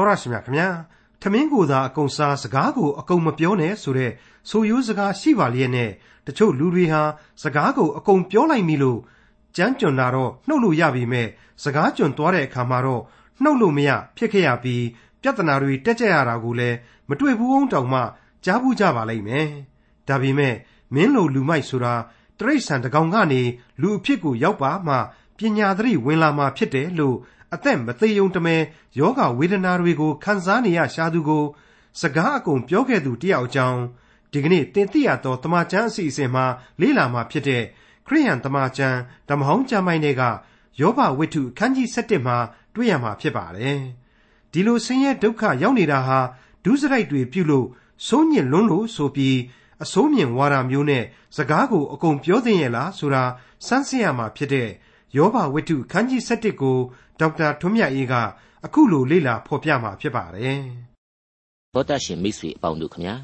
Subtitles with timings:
[0.00, 0.68] တော်ရရှိမြခင်ဗျာ
[1.22, 4.12] ထမင်းကိုသာအကုန်စားစကားကိုအကုန်မပြောနဲ့ဆိုတဲ့
[4.50, 5.90] ဆိုရိုးစကားရှိပါလျက်နဲ့
[6.26, 7.02] တချို့လူတွေဟာ
[7.42, 9.00] စကားကိုအကုန်ပြောလိုက်ပြီလို့
[9.56, 11.28] ကြမ်းကြွန်လာတော့နှုတ်လို့ရပြီမဲ့
[11.62, 13.02] စကားကြွန်သွားတဲ့အခါမှာတော့
[13.42, 14.84] နှုတ်လို့မရဖြစ်ခဲ့ရပြီး
[15.22, 16.76] ပြဿနာတွေတက်ကြရတာကိုလည်း
[17.08, 18.00] မတွေ့ဘူးအောင်တောင်မှ
[18.44, 19.48] ကြားဘူးကြပါလိမ့်မယ်
[20.08, 20.54] ဒါပေမဲ့
[20.94, 21.94] မင်းလိုလူမိုက်ဆိုတာ
[22.38, 23.42] တရိษံတကောင်ကနေ
[23.80, 24.96] လူအဖြစ်ကိုရောက်ပါမှ
[25.38, 27.16] ပညာသတိဝင်လာမှာဖြစ်တယ်လို့
[27.54, 28.56] အသက်မသေးယုံတမဲ
[28.98, 31.44] ယောဂဝေဒနာတွေကိုခံစားနေရရှာသူကို
[32.00, 33.80] စကားအကုန်ပြောခဲ့သူတယောက်အကြောင်း
[34.32, 36.44] ဒီကနေ့တင်ပြရသောတမချန်းအစီအစဉ်မှာ
[36.80, 37.62] လေးလာမှာဖြစ်တဲ့
[38.06, 40.22] ခရိယန်တမချန်းဓမ္မဟောင်းကျမ်းပိုင်းတွေက
[40.80, 42.36] ယောဘဝိတ္ထုအခန်းကြီး7မှာ
[42.74, 43.80] တွေ့ရမှာဖြစ်ပါတယ်
[44.52, 46.18] ဒီလိုဆင်းရဲဒုက္ခရောက်နေတာဟာ
[46.64, 47.66] ဒုစရိုက်တွေပြုလို့
[48.06, 49.38] စိုးညစ်လွန်းလို့ဆိုပြီး
[49.82, 51.04] အစိုးမြင်ဝါဒမျိုးနဲ့
[51.36, 53.24] စကားကိုအကုန်ပြောသိရဲ့လားဆိုတာ
[53.66, 54.68] စမ်းစစ်ရမှာဖြစ်တဲ့
[55.16, 56.78] ယောဘဝိတ္ထုခန်းကြီး7ကို
[57.20, 58.14] ဒေါက်တာထွန်းမြတ်အေးက
[58.66, 60.60] အခုလိုလေ့လာဖော်ပြမှာဖြစ်ပါတယ်။
[61.74, 63.14] သောတရှင်မိတ်ဆွေအပေါင်းတို့ခမညာ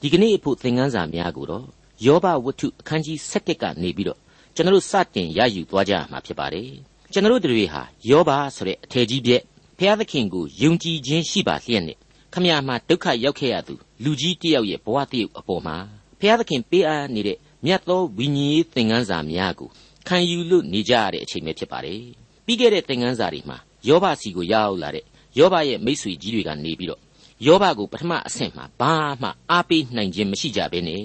[0.00, 1.66] ဒီကနေ့အဖို့သင်ခန်းစာများကိုတော့
[2.06, 4.18] ယောဘဝတ္ထုအခန်းကြီး7ကနေပြီးတော့
[4.54, 6.70] ကျွန်တော်တို့စတင်ရယူသွားကြမှာဖြစ်ပါတယ်။
[7.12, 9.42] ကျွန်တော်တို့တွေဟာယောဘဆိုတဲ့အထယ်ကြီးပြက်
[9.78, 11.96] ဖျားသခင်ကိုယုံကြည်ခြင်းရှိပါလျက်နဲ့
[12.34, 15.76] ခမညာမှာဒုက္ခရောက်ခဲ့ရသူလူကြီးတယောက်ရဲ့ဘဝတည်းအပေါ်မှာ
[16.20, 19.70] ဖျားသခင်ပေးအပ်နေတဲ့မြတ်သောဝိညာဉ်ရေးသင်ခန်းစာများကို
[20.08, 22.04] ခံယူလို့နေကြရတဲ့အချိန်ပဲဖြစ်ပါတယ်။
[22.52, 23.58] ပြီးခဲ့တဲ့သင်ခန်းစာတွေမှာ
[23.88, 25.04] ယောဘစီကိုရောက်လာတဲ့
[25.38, 27.00] ယောဘရဲ့မိษွေကြီးတွေကနေပြီးတော့
[27.46, 31.04] ယောဘကိုပထမအဆင့်မှာဘာမှအားပေးနိုင်ခြင်းမရှိကြဘဲနဲ့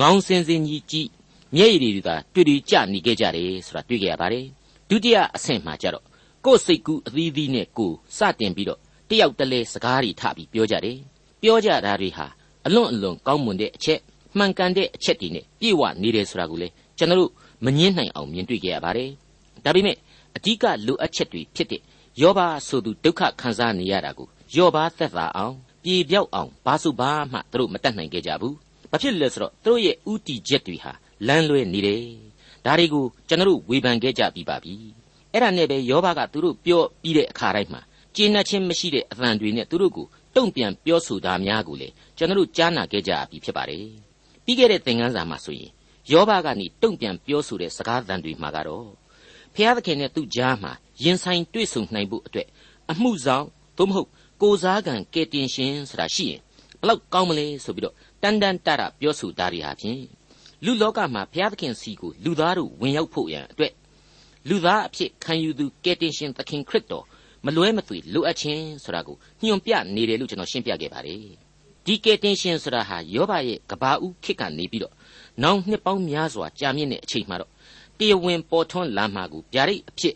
[0.00, 1.08] ငောင်းစင်စင်ကြီးကြည့်
[1.56, 4.44] မျက်ရည်တွေသာတွေ့တွေ့ကြနေခဲ့ကြတယ်ဆိုတာတွေ့ကြရပါတယ်
[4.88, 6.04] ဒုတိယအဆင့်မှာကျတော့
[6.44, 10.98] ကိုယ်စိတ်ကူးအသီးသီးနဲ့ကိုစတင်ပြီးတော့တယောက်တလဲစကားတွေထပြီးပြောကြတယ်
[11.42, 12.26] ပြောကြတာတွေဟာ
[12.66, 14.00] အလွန်အလွန်ကောင်းမွန်တဲ့အချက်
[14.38, 16.68] မှန်ကန်တဲ့အချက်တွေနဲ့ပြည့်ဝနေတယ်ဆိုတာကိုလေ
[16.98, 17.30] ကျွန်တော်တို့
[17.64, 19.10] မငင်းနိုင်အောင်မြင်တွေ့ကြရပါတယ်
[19.64, 19.96] ဒါပေမဲ့
[20.36, 21.82] အဓိကလိုအပ်ချက်တွေဖြစ်တဲ့
[22.20, 28.54] ယောဘဆိုသူဒုက္ခခံစားနေရတာကိုယောဘသက်သာအောင်ပြေပြောက်အောင်ဘာစုဘာမှသူတို့မတတ်နိုင်ခဲ့ကြဘူး။
[28.90, 30.92] ဘာဖြစ်လဲဆိုတော့သူတို့ရဲ့ဥတီချက်တွေဟာ
[31.26, 32.02] လမ်းလွဲနေတယ်။
[32.64, 34.74] ဒါတွေကိုကျွန်တော်တို့ဝေဖန်ခဲ့ကြပြီးပါပြီ။
[35.32, 37.82] အဲ့ဒါနဲ့ပဲယောဘကသူတို့ပြောပြီးတဲ့အခါတိုင်းမှာ
[38.16, 43.86] ကျေနပ်ခြင်းမရှိတဲ့အသံတွေနဲ့သူတို့ကိုတုံ့ပြန်ပြောဆိုတာများကိုလေကျွန်တော်တို့ကြားနာခဲ့ကြပြီဖြစ်ပါတယ်။
[44.44, 45.70] ပြီးခဲ့တဲ့သင်ခန်းစာမှာဆိုရင်
[46.12, 48.88] ယောဘကနေတုံ့ပြန်ပြောဆိုတဲ့စကားသံတွေမှာကတော့
[49.56, 50.72] ဖျားသခင်နဲ့သူ့ကြားမှာ
[51.02, 52.48] ရင်ဆိုင်တွေ့ဆုံနိုင်ဖို့အတွက်
[52.90, 53.46] အမှုဆောင်
[53.78, 54.08] သို့မဟုတ်
[54.42, 56.40] ကိုစားကံကဲတင်ရှင်ဆိုတာရှိရင်
[56.80, 60.02] ဘလောက်ကောင်းမလဲဆိုပြီးတော့တန်တန်တရပြောဆိုတာတွေဟာဖြင့်
[60.64, 63.72] လူလောကမှာဘုရားသခင်စီကိုလူသားတို့ဝင်ရောက်ဖို့ရန်အတွက်
[64.48, 67.04] လူသားအဖြစ်ခံယူသူကဲတင်ရှင်သခင်ခရစ်တော်
[67.44, 71.20] မလွဲမသွေလိုအပ်ခြင်းဆိုတာကိုညွှန်ပြနေတယ်လို့ကျွန်တော်ရှင်းပြခဲ့ပါတယ်
[71.86, 74.94] ဒီကဲတင်ရှင်ဆိုတာဟာယောဘရဲ့ကဘာဦးခေတ်ကနေပြီးတော့
[75.42, 77.50] နောင်နှစ်ပေါင်းများစွာကြာမြင့်တဲ့အချိန်မှာတော့
[77.98, 80.14] တရားဝင်ပေါ်ထွန်းလာမှာကိုဗျာဒိတ်အဖြစ်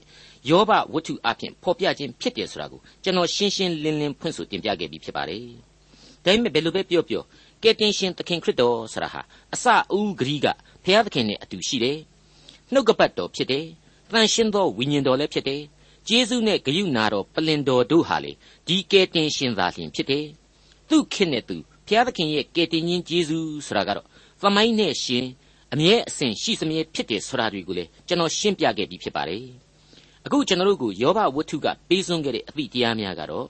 [0.49, 5.45] ယောဘဝတ္ထုအဖြစ်ဖော်ပြခြင်းဖြစ်တယ်ဆိုတာကိုကျွန်တော်ရှင်းရှင်းလင်းလင်းဖွင့်ဆိုတင်ပြခဲ့ပြီးဖြစ်ပါတယ်။
[6.25, 7.23] ဒါပေမဲ့ဘယ်လိုပဲပြောပြော
[7.63, 9.21] ကယ်တင်ရှင်သခင်ခရစ်တော်ဆိုတာဟာ
[9.55, 10.47] အစအဦးဂရီးက
[10.85, 11.99] ဖျားသခင်နဲ့အတူရှိတယ်။
[12.73, 13.65] နှုတ်ကပတ်တော်ဖြစ်တယ်။
[14.11, 15.63] တန်ရှင်းသောဝိညာဉ်တော်လည်းဖြစ်တယ်။
[16.09, 18.33] ဂျေဇုနဲ့ဂယုနာတော်ပလင်တော်တို့ဟာလေ
[18.67, 20.27] ဒီကယ်တင်ရှင်သာလျှင်ဖြစ်တယ်။
[20.89, 24.07] သူ့ခင်နဲ့သူဖျားသခင်ရဲ့ကယ်တင်ရှင်ဂျေဇုဆိုတာကတော့
[24.43, 25.27] သမိုင်းနဲ့ရှင်
[25.73, 29.45] အမြဲအစဉ်ရှိစမြဲဖြစ်တယ်ဆိုတာတွေကိုလေကျွန်တော်ရှင်းပြခဲ့ပြီးဖြစ်ပါတယ်။
[30.27, 33.47] အခုကျွန်တော်တို့ကိုယောဘဝတ္ထုကပေးစွန့်ခဲ့တဲ့အသည့်တရားများကတော့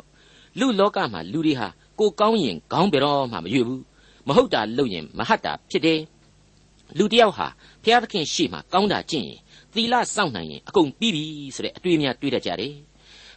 [0.58, 3.82] လူလောကမှာလူတွေဟာကိုကောင်းရင်ခေါင်းဘယ်တော့မှမရွေ့ဘူး
[4.26, 6.00] မဟုတ်တာလုပ်ရင်မဟတ်တာဖြစ်တယ်
[6.98, 7.46] လူတယောက်ဟာ
[7.82, 9.38] ဘုရားသခင်ရှေ့မှာကောင်းတာကျင့်ရင်
[9.74, 12.74] သီလစောင့်နိုင်ရင်အကုန်ပြီးပြီဆိုတဲ့အတွေ့အများတွေ့တတ်ကြတယ်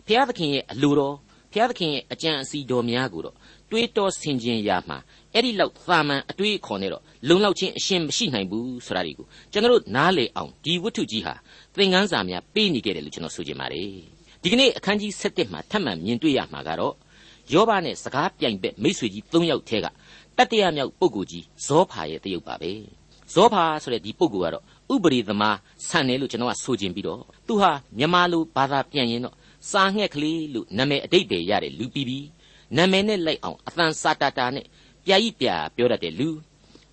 [0.05, 1.15] ဘုရားသခင်ရဲ့အလိုတော်
[1.51, 3.35] ဘုရားသခင်ရဲ့အကြံအစီတော်များကိုတော့
[3.73, 4.97] တွေးတောဆင်ခြင်ရမှာ
[5.33, 11.33] အဲ့ဒီလောက်သာမန်အတွေးခေါ်နေတော့လုံလောက်ချင်းအရှင်းမရှိနိုင်ဘူးဆိုတာဒီကိုကျွန်တော်တို့နားလေအောင်ဒီဝတ္ထုကြီးဟာ
[11.75, 13.89] သင်ခန်းစာများပေးနေခဲ့တယ်လို့ကျွန်တော်ဆိုချင်ပါတယ်
[14.41, 16.93] ဒီကနေ့အခန်းကြီး7မှာထပ်မံမြင်တွေ့ရမှာကတော့
[17.53, 19.87] ယောဘနဲ့စကားပြိုင်ဘက်မိတ်ဆွေကြီး၃ယောက်ထဲက
[20.37, 22.71] တတိယမြောက်ပုဂ္ဂိုလ်ကြီးဇောဖာရဲ့တရုပ်ပါပဲ
[23.33, 24.63] ဇောဖာဆိုတဲ့ဒီပုဂ္ဂိုလ်ကတော့
[24.93, 25.57] ဥပရိသမား
[25.87, 29.35] ဆန်တယ်လို့ကျွန်တော်ကဆိုချင်ပြီးတော့သူဟာမြန်မာလိုဘာသာပြန်ရင်တော့
[29.71, 32.25] စာငှက်ကလေးလို့နာမည်အတိတ်ပဲရတယ်လူပြီးပြီး
[32.77, 34.65] နာမည်နဲ့လိုက်အောင်အသံစာတာတာနဲ့
[35.05, 36.29] ပြာကြီးပြာပြောတတ်တဲ့လူ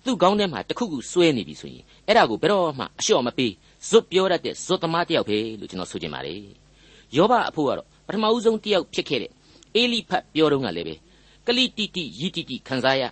[0.05, 3.53] သူ့ကောင်းထဲမှာတခုခုစွဲနေပြီဆိုရင်အဲ့ဒါကိုဘယ်တော့မှအလျှော့မပေး
[3.87, 6.39] ဇွတ်ပြောတတ်တဲ့ဇွတ်သမားတယောက်ပဲလို့ကျွန်တော်ဆိုချင်ပါတယ်
[7.15, 9.31] ယောဘအဖို့ကတော့ပထမဦးဆုံးတယောက်ဖြစ်ခဲ့တဲ့
[9.75, 10.95] အေလိဖတ်ပြောတော့ကလည်းပဲ
[11.47, 13.03] ကလိတိတိယီတိတိခံစားရ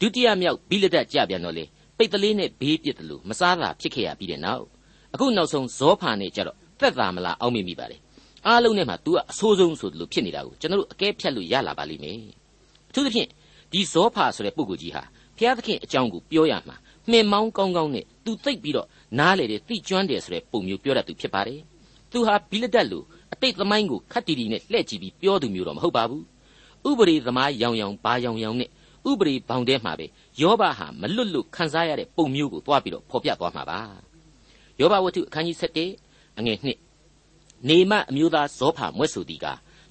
[0.00, 1.64] ဒုတိယမြောက်ဘိလဒတ်ကြပြန်တော့လေ
[1.96, 4.64] ပိတ်တလေးနဲ့ဘေးပြစ်တယ်လို့မစားတာဖြစ်ခဲ့ရပြီးတဲ့နောက်
[5.14, 7.96] အခုနောက်ဆုံးဇောဖာနဲ့ကြတော့သက်သာမလားအောက်မိမိပါလေ
[8.48, 12.18] အားလုံးနဲ့မှ तू ကအဆိုးဆုံးဆိုတယ်လို့ဖြစ်နေတာကိုကျွန်တော်တို့အကဲဖြတ်လို့ရလာပါလိမ့်မယ်
[12.88, 13.28] အထူးသဖြင့်
[13.72, 15.02] ဒီဇောဖာဆိုတဲ့ပုဂ္ဂိုလ်ကြီးဟာ
[15.36, 16.76] ဘုရားသခင်အကြောင်းကိုပြောရမှာ
[17.10, 21.60] မှင်မောင်းကောင်းကောင်းနဲ့သူသိပ်ပြီးတော့နားလေတယ်သိကျွမ်းတယ်ဆိုတဲ့ပုံမျိုးပြောတတ်သူဖြစ်ပါတယ်
[22.10, 23.02] သူဟာဘိလဒတ်လို
[23.32, 26.24] အတိတ်သမိုင်းကိုခတ်တီတီနဲ့လှည့်ကြည့်ပြီးပြောသူမျိုးတော့မဟုတ်ပါဘူး
[26.88, 28.70] ဥဥပရိသမားရောင်ရောင်ဘာရောင်ရောင်နဲ့
[29.10, 30.06] ဥပရိဘောင်ထဲမှာပဲ
[30.42, 33.80] ယောဘဟာမလွတ်လွတ်ခံစားရတဲ့ပုံမျိုးကိုသွားပြီးတော့ဖော်ပြသွားမှာပါ
[34.80, 35.56] ယောဘဝတ္ထုအခန်းကြီး
[35.98, 36.87] 7အငယ်1
[37.68, 39.46] နေမအမျိုးသားဇောဖာမွဲ့ဆိုသည်က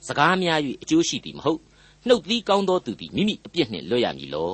[0.07, 1.59] စကားများ၍အကျိုးရှိသည်မဟုတ်
[2.07, 4.53] နှုတ်သီးကောင်းသောသူသည်မိမိအပြစ်နှင့်လွတ်ရမည်လော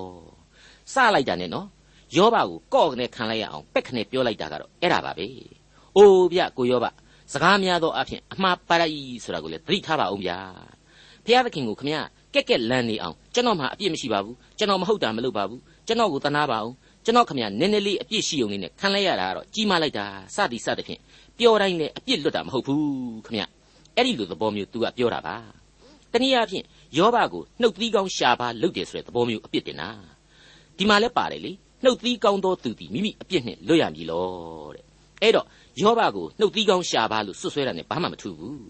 [0.94, 1.68] စလိုက်တာနဲ့နော်
[2.16, 5.26] ယောဘကိုကော့ကနေခံလိုက်ရအောင်ပက်ခနဲ့ပြောလိုက်တာကတော့အဲ့ဒါပါပဲ
[5.98, 6.86] အိုးဗျကိုယောဘ
[7.34, 8.84] စကားများသောအဖြစ်အမှားပါရ၏
[9.24, 10.38] ဆိုတာကိုလည်းသတိထားပါအောင်ဗျာ
[11.26, 11.98] ဖျားသခင်ကိုခမရ
[12.34, 16.74] ကက်ကက်လန်းနေအောင်ကျွန်တော်မှအပြစ်မရှိပါဘူးကျွန်တော်မဟုတ်တာမလုပ်ပါဘူးကျွန်တော်ကိုတနာပါအောင်
[17.06, 20.06] ကျွန်တော်ခမရနည်းနည်းလေးအပြစ်ရှိုံလေးနဲ့ခံလိုက်ရတာကတော့ကြီးမလိုက်တာ
[20.36, 21.00] စသည်စသဖြင့်
[21.40, 23.44] ပျော်တိုင်းနဲ့အပြစ်လွတ်တာမဟုတ်ဘူးခမရ
[23.96, 25.38] အဲ့ဒီလိုသဘောမျိုး तू ကပြောတာပါ
[26.14, 26.66] တနည်းအားဖြင့်
[26.98, 29.90] ယောဘကိုနှုတ်သီးကောင်းရှာပါလုပ်တယ်ဆိုတဲ့သဘောမျိုးအပြစ်တင်တာ
[30.78, 31.52] ဒီမှာလဲပါတယ်လေ
[31.84, 34.86] နှုတ်သီးကောင်းသောသူသည်မိမိအပြစ်နဲ့လွတ်ရမည်လို့တဲ့
[35.22, 35.48] အဲ့တော့
[35.82, 38.64] ယောဘကိုနှုတ်သီးကောင်းရှာပါလို့ဆွဆွဲတာနဲ့ဘာမှမထူးဘူး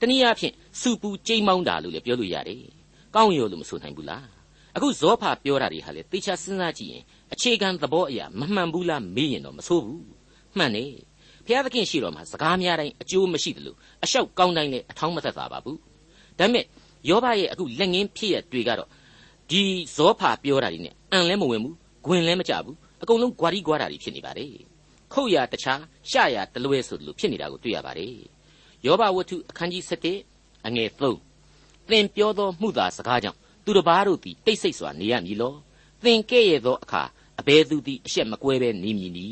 [0.00, 2.64] တနည်းအားဖြင့်စူပူကြိမ်မောင်းတာလို့လည်းပြောလို့ရတယ်
[3.14, 4.26] ကောင်းရောလို့မဆိုနိုင်ဘူးလား
[4.76, 7.02] အခုဇောဖာပြောတာတွေဟာလေတေချာစဉ်းစားကြည့်ရင်
[7.32, 10.04] အခြေခံသဘောအရာမမှန်ဘူးလားမေးရင်တော့မဆိုးဘူး
[10.58, 10.92] မှန်တယ်
[11.46, 15.78] ဘုရားသခင်ရှိတော်မှာစကားများတိုင်းအကျိုးမရှိသလိုအလျှောက်ကောင်းတိုင်းလည်းအထောင်းမသက်သာပါဘူး
[16.38, 16.64] ဒါပေမဲ့
[17.08, 18.88] ယောဘရဲ့အခုလက်ငင်းဖြစ်ရတွေကတော့
[19.50, 19.62] ဒီ
[19.96, 21.76] ဇောဖာပြောတာတွေနဲ့အံလဲမဝင်ဘူး
[22.06, 24.50] ဂွင်လဲမကြဘူးအကုန်လုံးဂွာရီဂွာတာတွေဖြစ်နေပါတယ်
[25.12, 28.14] ခုတ်ရတခြားရှရတလွဲဆိုလိုဖြစ်နေတာကိုတွေ့ရပါတယ်
[28.86, 29.82] ယောဘဝတ္ထုအခန်းကြီး
[30.24, 30.88] 7အငယ်
[31.38, 35.54] 3သင်ပြောသောမှုသာစကားကြောင့်သူတစ်ပါးတို့သည်တိတ်ဆိတ်စွာနေရမည်လော
[36.04, 37.02] သင်ကဲ့ရဲ့သောအခါ
[37.40, 39.26] အဘယ်သူသည်အရှက်မကွဲပဲနေမည်နီ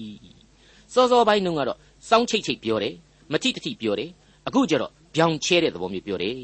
[0.92, 1.78] စောစောပိုင်းတုန်းကတော့
[2.08, 2.94] စောင်းချိတ်ချိတ်ပြောတယ်
[3.32, 4.10] မတိတတိပြောတယ်
[4.46, 6.38] အခုကျတော့ပြောင်ချဲတဲ့သဘောမျိုးပြောတယ်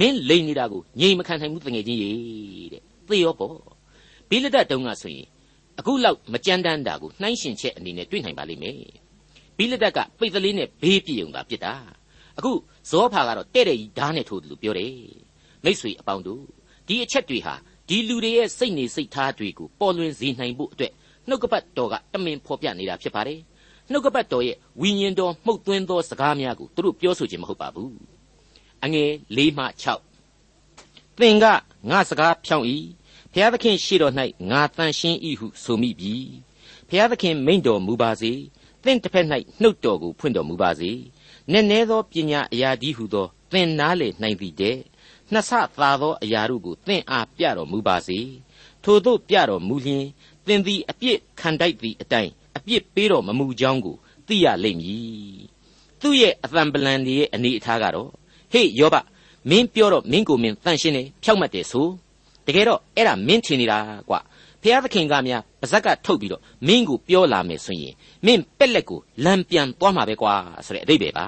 [0.00, 2.10] မင်းလိန်နေတာကိုငြိမ်မခံနိုင်ဘူးတငယ်ချင်းရေ
[2.72, 3.56] တဲ့သေရောပေါ့
[4.28, 5.26] ဘိလဒတ်တုန်းကဆိုရင်
[5.78, 8.80] အခုလောက်မကြမ်းတမ်းတာကိုနှိုင်းရှင်ချက်အနေနဲ့တွေ့နိုင်ပါလိမ့်မယ်
[9.58, 11.74] ဘိလဒတ်ကပိတ်ကလေးနဲ့ဘေးပြေုံတာပြစ်တာ
[12.38, 12.52] အခု
[12.90, 14.94] ဇောဖာကတော့တဲ့တဲ့ကြီးဓာတ်နဲ့ထိုးတယ်လို့ပြောတယ်
[15.64, 16.44] မိษွေအပေါင်းတို့
[16.86, 17.54] ဒီအချက်တွေဟာ
[17.88, 20.92] ဒီလူတွေရဲ့စိတ်နေစိတ်ထားတွေကိုပေါ်လွင်စေနိုင်ဖို့အတွက်
[21.28, 23.40] နှုတ်ကပတ်တော်ကတမင်ဖော်ပြနေတာဖြစ်ပါတယ်
[23.90, 27.94] နှုတ်ကပတ်တော်ရဲ့ဝိညာဉ်တော်မှုတ်သွင်းသောစကားများကိုသူတို့ပြောဆိုခြင်းမဟုတ်ပါဘူး
[28.84, 29.64] အငယ်၄မှ
[30.42, 31.44] 6သင်က
[31.90, 32.66] ငါစကားဖြောင်း၏
[33.32, 34.14] ဘုရားသခင်ရှေ့တော်၌
[34.50, 36.14] ငါတန်ရှင်း၏ဟုဆိုမိပြီ
[36.88, 38.32] ဘုရားသခင်မိန့်တော်မူပါစေ
[38.84, 39.26] သင်တစ်ဖက်၌
[39.60, 40.90] နှုတ်တော်ကိုဖွင့်တော်မူပါစေ
[41.52, 44.78] နည်းနည်းသောပညာအရာဒီဟုသောသင်နားလေနိုင်သည်တဲ့
[45.32, 48.18] နှစ်ဆသာသောအရာတို့ကိုသင်အားပြတော်မူပါစေ
[48.84, 50.06] ထို့သောပြတော်မူလျင်
[50.46, 55.40] သင်သည်အပြစ်ခံတိုက်သည့်အတိုင်း အပြစ်ပေးတော်မမူကြောင်းကိုသိရလိမ့်မည်
[56.00, 58.10] သူ့ရဲ့အသံပလန်ရဲ့အနေအထားကတော့
[58.52, 58.96] ဟေ့ယောဘ
[59.50, 61.86] မင်းပြောတော့မင်းကိုမင်းတန့်ရှင်းတယ်ဖြောက်မှတ်တယ်ဆို
[62.46, 64.20] တကယ်တော့အဲ့ဒါမင်းထင်နေတာကွာ
[64.62, 67.94] ဖျားသခင်ကများပါဇက်ကထုတ်ပြီးတော့မင်းကိုပြောလာမယ်ဆိုရင်
[68.26, 70.34] မင်းပက်လက်ကိုလမ်းပြန်သွားမှာပဲကွာ
[70.66, 71.26] ဆိုတဲ့အဓိပ္ပာယ်ပါ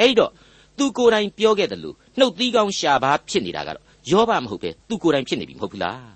[0.00, 0.30] အဲ့တော့
[0.78, 6.12] သူကိုယ်တိုင်ပြောခဲ့တယ်လို့နှုတ်သီးကောင်းရှာပါဖြစ်နေတာကတော့ယောဘမဟုတ်ပဲသူကိုယ်တိုင်ဖြစ်နေပြီမဟုတ်ဘူးလား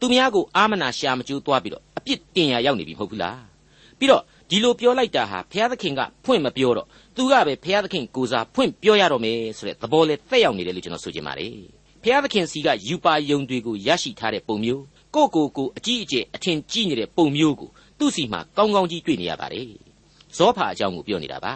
[0.00, 3.51] သူများကိုအာမနာရှာမကျိုးသွားပြီးတော့အပြစ်တင်ရရောက်နေပြီမဟုတ်ဘူးလား
[4.02, 11.52] ပြီးတော့ဒီလိုပြောလိုက်တာဟာဘုရားသခင်ကဖွင့်မပြောတော့သူကပဲဘုရားသခင်ကိုစားဖွင့်ပြောရတော့မယ်ဆိုတဲ့သဘောလဲတက်ရောက်နေတယ်လို့ကျွန်တော်ဆိုချင်ပါတယ်
[12.02, 14.82] ဘုရားသခင်စီကယူပါယုံတွေကိုရရှိထားတဲ့ပုံမျိုး
[15.14, 19.68] ကိုကိုကိုအကြီးအကျယ်အထင်ကြီးနေတဲ့ပုံမျိုးကိုသူ့စီမှာကောင်းကောင်းကြီးတွေ့နေရပါတယ်
[20.36, 21.54] ဇောဖာအကြောင်းကိုပြောနေတာပါ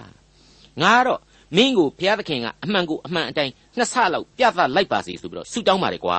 [0.83, 1.21] ငါကတော့
[1.57, 6.19] မင်းကိုဘုရားသခင်ကအမှန်ကိုအမှန်အတိုင်းနှစ်ဆလောက်ပြသလိုက်ပါစေဆိုပြီးတော့ဆုတောင်းပါတယ်ကွာ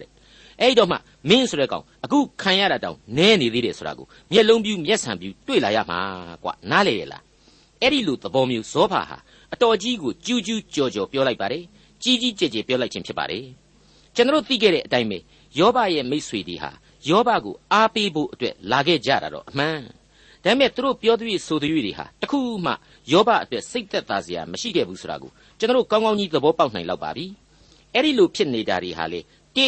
[0.00, 0.10] တဲ့
[0.60, 0.96] အဲ့တော့မှ
[1.28, 5.98] မင်းဆိုတဲ့ကောင်အခုခံရတာတောင်နဲနေသေးတယ်ဆိုတာကိုမျက်လုံးပြူးမျက်စံပြူးတွေ့လာရမှာ
[6.42, 7.22] ကွာနားလေရလား
[7.82, 9.18] အဲ့ဒီလိုသဘောမျိုးဇောဖာဟာ
[9.52, 11.64] အတော်ကြီးကိုကျူးကျူးကြော်ကြော်ပြောလိုက်ပါတယ်
[12.02, 13.44] ကြီးကြီးကျယ်ကျယ်ပြောလိုက်ခြင်းဖြစ်ပါတယ်
[14.14, 15.18] ကျွန်တော်သိခဲ့တဲ့အတိုင်းပဲ
[15.58, 16.70] ယောဘရဲ့မိတ်ဆွေတွေဟာ
[17.08, 19.80] ယောဘကိုအားပေးဖို့အတွက်လာခဲ့ကြတာတော့အမှန်
[20.44, 22.72] ဒါပေမဲ့သူတို့ပြောသူတွေဆိုသူတွေဟာတခုမှ
[23.12, 27.26] ယောဘအတွက်စိတ်သက်သာစရာမရှိခဲ့ဘူးဆိုတာကိုကျွန်တော်ကောင်းကောင်းကြီးသဘောပေါက်နိုင်လောက်ပါပြီ
[27.94, 29.20] အဲ့ဒီလိုဖြစ်နေတာတွေဟာလေ
[29.56, 29.66] တိ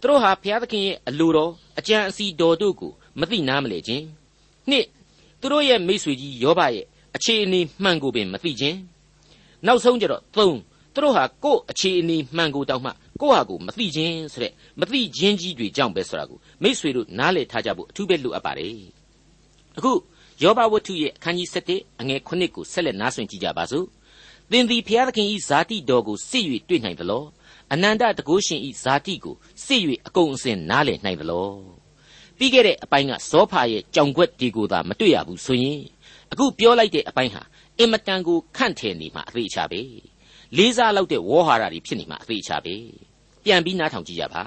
[0.00, 4.04] သူတို့ဟာဘုရားသခင်ရဲ့အလိုတော်အကြံအစီတော်တို့ကိုမသိနားမလဲခြင်း
[4.70, 4.86] နှစ်
[5.40, 6.84] သူတို့ရဲ့မိษွေကြီးယောဘရဲ့
[7.16, 8.78] အခြေအနေမှန်ကိုပင်မသိခြင်း
[9.66, 10.56] နောက်ဆုံးကြတော့သုံး
[10.94, 18.74] သူတို့ဟာကိုယ့်အခြေအနေမှန်ကိုတောင်မှကိုယ့်ဟာကိုမသိခြင်းဆိုတဲ့မသိခြင်းကြီးတွေကြောင့်ပဲဆိုတာကိုမိษွေတို့နားလည်ထားကြဖို့အထူးပဲလိုအပ်ပါတယ်
[19.76, 19.92] အခု
[20.42, 23.86] ယောဘဝတ္ထုရဲ့အခန်းကြီး7အငယ်9ကိုဆက်လက်နားဆွင့်ကြည့်ကြပါစို့
[24.50, 27.24] သင်သည်ဖျားသခင်ဤဇာတိတော်ကိုစစ်၍တွေ့နိုင်သလော
[27.72, 31.50] အနန္တတကုရှင်ဤဇာတိကိုစစ်၍အကုန်အစင်နားလည်နိုင်သလော
[32.38, 35.80] ပြီးခဲ့တဲ့အပိုင်းကဇောဖာရဲ့ကြောင်ခွက်ဒီကိုသာမတွေ့ရဘူးဆိုရင်
[36.32, 37.42] အခုပြောလိုက်တဲ့အပိုင်းဟာ
[37.78, 39.82] အင်မတန်ကိုခန့်ထည်နေမှအသေးချာပဲ
[40.56, 42.76] လေးစားလောက်တဲ့ဝေါ်ဟာရတွေဖြစ်နေမှအသေးချာပဲ
[43.44, 44.44] ပြန်ပြီးနားထောင်ကြည့်ကြပါ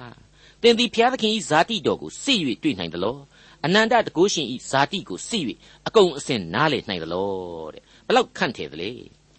[0.62, 3.18] သင်သည်ဖျားသခင်ဤဇာတိတော်ကိုစစ်၍တွေ့နိုင်သလော
[3.64, 5.44] အနန္တတကုရှင်ဤဇာတိကိုစစ်၍
[5.86, 7.30] အကုန်အစင်နားလည်နိုင်သလော
[7.74, 8.90] တဲ့ဘလောက်ခန့်ထည်သလဲ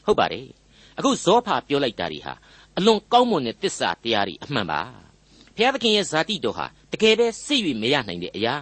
[0.06, 0.48] ဟုတ်ပါတယ်
[0.98, 2.34] အခုဇောဖာပြောလိုက်တာတွေဟာ
[2.82, 4.82] အလွန်ကောင်းမွန်တဲ့တစ္ဆာတရားတွေအမှန်ပါ
[5.56, 8.56] ဘုရားသခင်ရဲ့ဇာတိတော်ဟာတကယ်ပဲစိတ်၍မရနိုင်တဲ့အရာ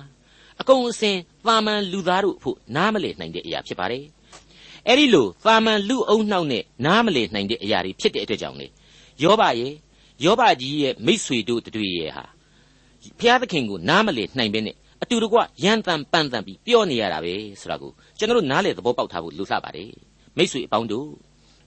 [0.61, 4.05] အကုန်အစင်သာမန်လူသားတို့အဖို့နားမလည်နိုင်တဲ့အရာဖြစ်ပါတယ်
[4.87, 8.67] အဲ့ဒီလိုသာမန်လူအုံနှောက်နဲ့နားမလည်နိုင်တဲ့အရာတွေဖြစ်တဲ့အတွက်ကြောင့်လေ
[9.23, 9.73] ယောဘရဲ့
[10.23, 12.25] ယောဘကြီးရဲ့မိษွေတို့တွေရဲ့ဟာ
[13.19, 19.91] ဘုရားသခင်ကိုနားမလည်နိုင်ပဲနဲ့အတူတကွရန်တန်ပန်တန်ပြီးပြောနေရတာပဲဆိုတာကိုကျွန်တော်နားလေသဘောပေါက်ထားဖို့လိုလှပါတယ်
[20.37, 21.09] မိษွေအပေါင်းတို့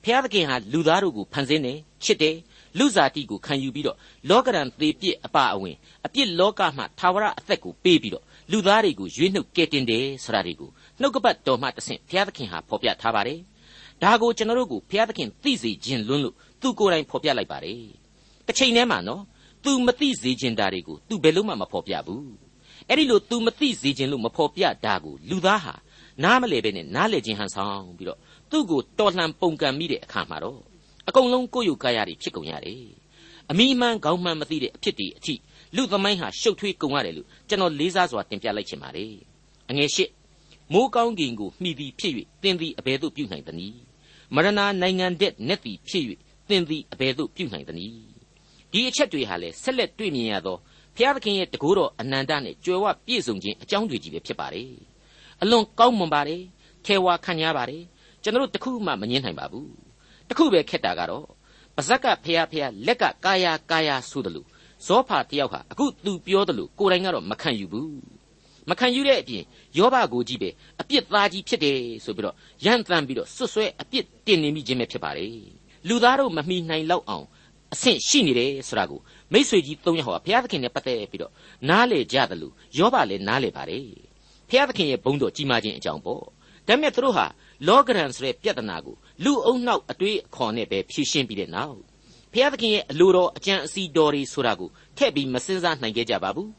[0.04, 2.36] ဖျားသခင်ဟာလူသားတို့ကိုဖန်ဆင်းတယ် ချစ်တယ်
[2.78, 3.96] လူစားတိကိုခံယူပြီးတော့
[4.28, 13.38] လောကရန်သေးပြစ်အပအဝင်အပြစ်လောကမှသာဝရအသက်ကိုပေးပြီးတော့လူသားတွေကိုရွေးနှုတ်ကဲတင်တယ်ဆိုတာတွေကိုနှုတ်ကပတ်တော်မှတဆင့်ဘုရားသခင်ဟာဖော်ပြထားပါတယ်။
[14.02, 17.82] ဒါကိုကျွန်တော်တို့ကိုဘုရားသခင်သိစေခြင်းလွန်းလို့သူကိုယ်တိုင်ဖော်ပြလိုက်ပါတယ်။
[18.46, 19.22] တစ်ချိန်တည်းမှာနော်
[19.64, 22.26] သူမသိစေခြင်းတာတွေကိုသူဘယ်လို့မှမဖော်ပြဘူး။
[22.88, 25.74] အဲ့ဒီလိုသူမသိစေခြင်းလို့မဖော်ပြတာကိုလူသားဟာ
[26.24, 28.18] နားမလဲပဲနဲ့နားလေခြင်းဟန်ဆောင်ပြီးတော့
[28.50, 30.71] သူ့ကိုတော်လှန်ပုန်ကန်မိတဲ့အခါမှာတော့
[31.08, 32.82] အကုန်လုံးကိုယ့်ယူကားရတွေဖြစ်ကုန်ရတယ်။
[33.50, 35.34] အမိမှန်ကောင်းမှန်မသိတဲ့အဖြစ်တွေအထိ
[35.76, 39.12] လူသမိုင်းဟာရှုပ်ထွေးကုန်ရတယ်လို့ကျွန်တော်လေးစားစွာတင်ပြလိုက်ချင်ပါတယ်။
[39.70, 40.04] အငယ်ရှိ
[40.72, 43.78] မိုးကောင်းကင်ကိုမှီသည်ဖြစ်၍သင်သည်အဘယ်သို့ပြုနိုင်သနည်း။
[44.34, 46.04] မရဏနိုင်ငံတဲ့နက်သည်ဖြစ်၍
[46.48, 47.96] သင်သည်အဘယ်သို့ပြုနိုင်သနည်း။
[48.72, 50.56] ဒီအချက်တွေဟာလေဆက်လက်တွေ့မြင်ရသော
[50.96, 54.70] ဘုရားသခင်ရဲ့တကူတော်အနန္တနဲ့ကြွယ်ဝပြည့်စုံခြင်းအကြောင်းတွေကြီးပဲဖြစ်ပါတယ်။
[55.42, 56.42] အလွန်ကောင်းမွန်ပါတယ်။
[56.84, 57.82] ထေဝါခံရပါတယ်။
[58.22, 59.68] ကျွန်တော်တို့တခုမှမငင်းနိုင်ပါဘူး။
[60.32, 61.26] တခုပဲခက်တာကတော့
[61.76, 64.46] ပါဇက်ကဖះဖះလက်ကကာယာကာယာဆိုတယ်လို့
[64.86, 68.00] ဇောဖာတယောက်ဟာအခုသူပြောတယ်လို့ကိုယ်တိုင်ကတော့မခံယူဘူး
[68.68, 69.44] မခံယူတဲ့အပြင်
[69.78, 70.48] ယောဘကိုကြီးပဲ
[70.80, 75.26] အပြစ်သားကြီးဖြစ်တယ်ဆိုပြီးတော့ရန်တမ်းပြီးတော့ဆွဆွဲအပြစ်တင်နေမိခြင်းပဲဖြစ်ပါလေ
[75.88, 77.26] လူသားတို့မမိနိုင်လောက်အောင်
[77.72, 79.00] အဆင့်ရှိနေတယ်ဆိုတာကို
[79.32, 81.32] မိษွေကြီးသုံးယောက်ဟာဘုရားသခင်နဲ့ပတ်သက်ပြီးတော့
[81.68, 83.84] နားလေကြတယ်လို့ယောဘလည်းနားလေပါတယ်
[84.48, 86.22] ဘုရားသခင်ရဲ့ဘုန်းတော်ကြီးမားခြင်းအကြောင်းပေါ့
[86.68, 87.26] ဒါပေမဲ့သူတို့ဟာ
[87.68, 91.76] လောကရန်ဆိုတဲ့ပြဿနာကို လူအုံနောက်အတွေးအခေါ်နဲ့ပဲဖြေရှင်းပြီးတဲ့နောက်
[92.32, 96.50] ဘုရားသခင်ရဲ့အလိုတော်အကြံအစီတော်တွေဆိုတာကိုထည့်ပြီးမစင်စားနိုင်ခဲ့ကြပါဘူး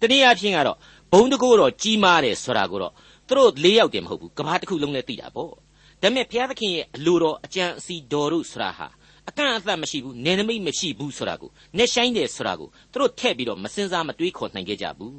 [0.00, 0.78] တနည်းအားဖြင့်ကတော့
[1.12, 2.92] ဘုံတကိုးတော်ကြီးမားတယ်ဆိုတာကိုတော့
[3.28, 5.56] သူတို့၄ယောက်တည်းမဟုတ်ဘူးကဘာတစ်ခုလုံးလည်းသိတာပေါ့ဒါ
[6.02, 8.86] ပေမဲ့ဘုရားသခင်ရဲ့အလိုတော်အကြံအစီတော်တို့ဆိုတာဟာ
[9.28, 15.18] အကန့်အသတ်မရှိဘူးနယ်နိမိတ်မရှိဘူးဆိုတာကိုနဲ့ဆိုင်တယ်ဆိုတာကိုသူတို့ထည့်ပြီးတော့မစင်စားမတွေးခေါ်နိုင်ခဲ့ကြဘူး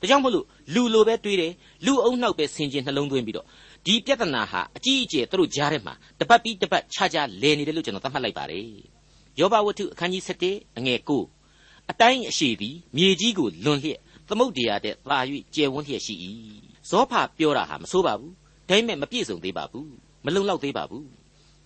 [0.00, 1.52] ဒါကြောင့်မို့လို့လူလိုပဲတွေးတယ်
[1.86, 3.46] လူအုံနောက်ပဲဆင်ခြင်နှလုံးသွင်းပြီးတော့
[3.86, 8.66] ဒီပြဿနာဟာအကြီးအကျယ်သူတို့ကြားထဲမှာတပတ်ပြီးတပတ်ခြားခြားလဲနေတယ်လို့ကျွန်တော်သတ်မှတ်လိုက်ပါတယ်
[9.38, 10.98] ယောဘဝတ္ထုအခန်းကြီး7အငယ်
[11.44, 15.18] 9အတိုင်းအရှိသည်မြေကြီးကိုလွန်လျက်သမုတ်တရားတဲ့သာ၍
[15.54, 16.14] ကျယ်ဝန်းလျက်ရှိ၏
[16.90, 18.32] ဇောဖပြောတာဟာမဆိုးပါဘူး
[18.68, 19.90] ဒါပေမဲ့မပြည့်စုံသေးပါဘူး
[20.24, 21.06] မလုံလောက်သေးပါဘူး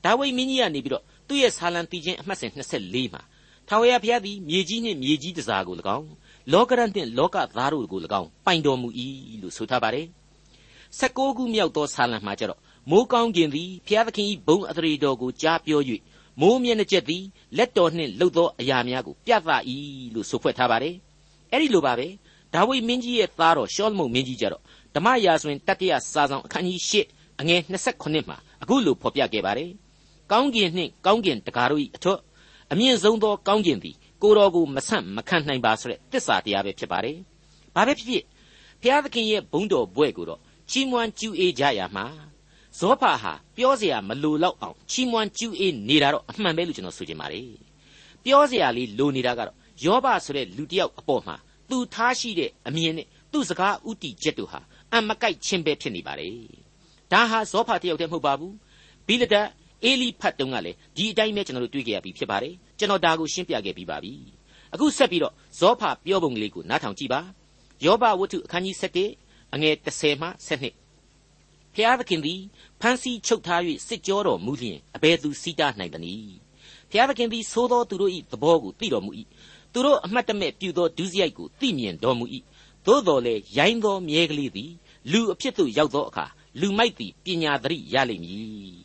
[0.05, 3.23] ဒါဝိမင်းကြီးကနေပြီးတော့သူ့ရဲ့ဆာလံတီချင်းအမှတ်စဉ်24မှာ
[3.69, 6.09] ထာဝရဘုရားသည်မြေကြီးနှင့်မြေကြီးတစားကို၎င်း
[6.53, 8.89] လောကရန်နှင့်လောကသားတို့ကို၎င်းပိုင်တော်မူ၏
[9.43, 10.07] လို့ဆိုထားပါတယ်
[10.99, 15.81] 16ခုမြောက်သောဆာလံမှာကျတော့မိုးကောင်းကင်သည်ဘုရားသခင်၏ဘုံအထရေတော်ကိုကြားပြော၍
[16.41, 17.23] မိုးမျက်နှာကျက်သည်
[17.57, 19.51] လက်တော်နှင့်လှုပ်သောအရာများကိုပြသ၏
[20.15, 20.95] လို့ဆိုဖွဲ့ထားပါတယ်
[21.51, 22.07] အဲ့ဒီလိုပါပဲ
[22.55, 24.63] ဒါဝိမင်းကြီးရဲ့သားတော်ရှောလမုန်မင်းကြီးကြတော့
[24.95, 26.95] ဓမ္မရာဇဝင်တတိယစာဆောင်အခန်းကြီး၈
[27.41, 27.61] အငယ်
[27.93, 29.71] 28မှာအခုလိုဖော်ပြခဲ့ပါတယ်
[30.33, 32.21] ကောင်းကင်နှင့်ကောင်းကင်တကားတို့၏အထွတ်
[32.73, 37.18] အမြင့်ဆုံးသောကောင်းကင်သည် ကိုတော်ကိုမဆန့်မခံနိုင်ပါဆိုတဲ့တစ္ဆာတရားပဲဖြစ်ပါတယ်
[37.76, 38.24] ဘာပဲဖြစ်ဖြစ်
[38.82, 40.40] ဘုရားသခင်ရဲ့ဘုန်းတော်ဘွဲ့ကိုတော့
[40.70, 42.06] ချီးမွမ်းကျူးအေးကြရမှာ
[42.80, 47.50] ဇောဖာဟာပြောเสียမလိုတော့အောင်ချီးမွမ်းကျူးအေးနေတာတော့အမှန်ပဲလို့ကျွန်တော်ဆိုချင်ပါတယ်
[48.24, 51.36] ပြောเสียလေးလိုနေတာကတော့ယောဘဆိုတဲ့လူတစ်ယောက်အပေါ်မှာ
[51.70, 54.60] သူထားရှိတဲ့အမြင်နဲ့သူ့စကားဥတီချက်တို့ဟာ
[54.94, 56.30] အမကိုက်ချင်းပဲဖြစ်နေပါလေ
[57.12, 58.54] ဒါဟာဇောဖာတယောက်တည်းမဟုတ်ပါဘူး
[59.08, 59.48] ဘိလဒတ်
[59.84, 64.13] အေလိဖတ်တုံးကလည်းဒီအတိုင်းပဲကျွန်တော်တို့တွေ့ကြရပြီဖြစ်ပါတယ် ကျွန်တော်ဒါကိုရှင်းပြခဲ့ပြီးပါပြီ
[64.75, 67.21] အခုဆက်ပြီးတော့ဇောဖာပြောပုံကလေးကိုနားထောင်ကြည့်ပါ
[67.85, 68.77] ယောဘဝတ္ထုအခန်းကြီး
[69.15, 70.29] 7အငယ်30မှ
[70.89, 72.41] 7ဖျားသခင်သည်
[72.81, 76.37] ဖန်စီချုပ်ထား၍စစ်ကြောတော်မူလျင်အဘယ်သူစီးတားနိုင်သနည်း
[76.91, 79.11] ဖျားသခင်သည်သိုးသောသူတို့၏သဘောကိုသိတော်မူ၏
[79.73, 82.25] သူတို့အမှတ်တမဲ့ပြုသောဒုစရိုက်ကိုသိမြင်တော်မူ၏
[82.87, 84.71] သို့တော်လည်းရိုင်းသောမြဲကလေးသည်
[85.13, 86.27] လူအဖြစ်သို့ရောက်သောအခါ
[86.61, 88.81] လူမိုက်သည်ပညာသတိရလိမ့်မည်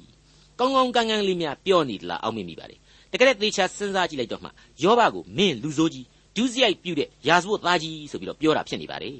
[0.59, 2.75] ကောင်းကောင်းကန်းကန်းလေးများပြောနေသလားအောက်မေ့မိပါလေ
[3.15, 4.50] တကယ်သေချာစဉ်းစားကြည့်လိုက်တော့မှ
[4.84, 6.05] ယောဘကိုမင်းလူဆိုးကြီး
[6.36, 9.12] ဒုစရိုက်ပြုတဲ့ရာဇဝတ်သားကြီးဆိုပြီးတော့ပြောတာဖြစ်နေပါလေ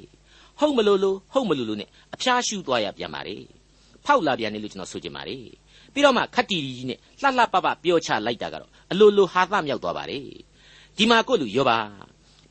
[0.60, 3.36] ဟုတ်မလို့လို့ဟုတ်မလို့လို့ ਨੇ အဖျားရှူသွားရပြန်ပါလေ
[4.06, 5.38] ဖောက်လာပြန်နေလို့ကျွန်တော်ဆိုချင်ပါလေ
[5.94, 10.20] ပြီးတော့မှခတ်တီကြီးနဲ့လှလှပပပြောချလိုက်တာကတော့အလိုလိုဟာသမြောက်သွားပါလေ
[10.98, 11.78] ဒီမှာကိုလူယောပါ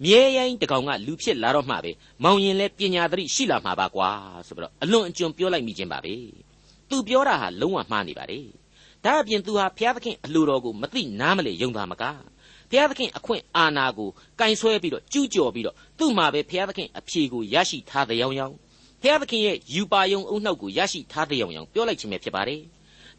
[0.05, 1.91] မြဲရင်တကောင်ကလူဖြစ်လာတော့မှပဲ
[2.23, 4.09] မောင်ရင်လဲပညာသတိရှိလာမှာပါကွာ
[4.47, 6.15] ဆိုပြီးတော့အလွန်အကျွံပြောလိုက်မိခြင်းပါပဲ
[6.89, 8.41] သူပြောတာဟာလုံးဝမှားနေပါလေ
[9.05, 12.05] ဒါအပြင်သူဟာဘုရားသခင်အလိုတော်ကိုမသိနားမလဲယုံတာမက
[12.71, 14.09] ဘုရားသခင်အခွင့်အာဏာကို
[14.41, 18.55] ကင်ဆွဲပြီးတော့ကျူးကျော်ပြီးတော့သူ့မှာပဲဘုရားသခင်အဖြေကိုရရှိထားတဲ့ရောင်ရောင်
[19.03, 22.61] ဘုရားသခင်ရဲ့ယူပါယုံအုံနှောက်ကိုရရှိထားတဲ့ရောင်ရောင်ပြောလိုက်ခြင်းပဲဖြစ်ပါတယ်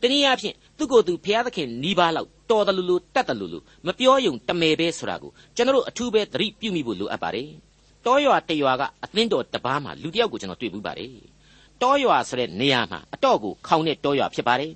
[0.01, 7.49] တနည်းအားဖြင့်သူ့ကိုယ်သူဘုရားသခင်နီးပါးလောက်တော်တယ်လို့လို့တတ်တယ်လို့လို့မပြောယုံတမယ်ပဲဆိုတာကိုကျွန်တော်တို့အထူးပဲသတိပြုမိဖို့လိုအပ်ပါတယ်
[8.05, 11.11] တောရွာတရွာကအသင်းတော်တပားမှာလူတစ်ယောက်ကိုကျွန်တော်တွေ့ဘူးပါတယ်
[11.81, 14.71] တောရွာဆိုတဲ့နေရာမှာအတော့ကိုခေါင်းနဲ့တောရွာဖြစ်ပါတယ်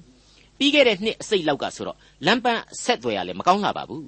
[0.60, 4.08] ပြီးခဲ့တဲ့နှစ်အစိတ်လောက်ကဆိုတော့လမ်းပန်းဆက်သွယ်ရလဲမကောင်းလာပါဘူး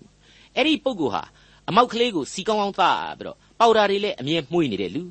[0.56, 1.24] အဲ့ဒီပုဂ္ဂိုလ်ဟာ
[1.70, 5.04] အမောက်ကလေးကိုစီကောင်းကောင်းသားပြီးတော့ပေါက်တာတွေလည်းအမြဲမှုှနေတဲ့လူ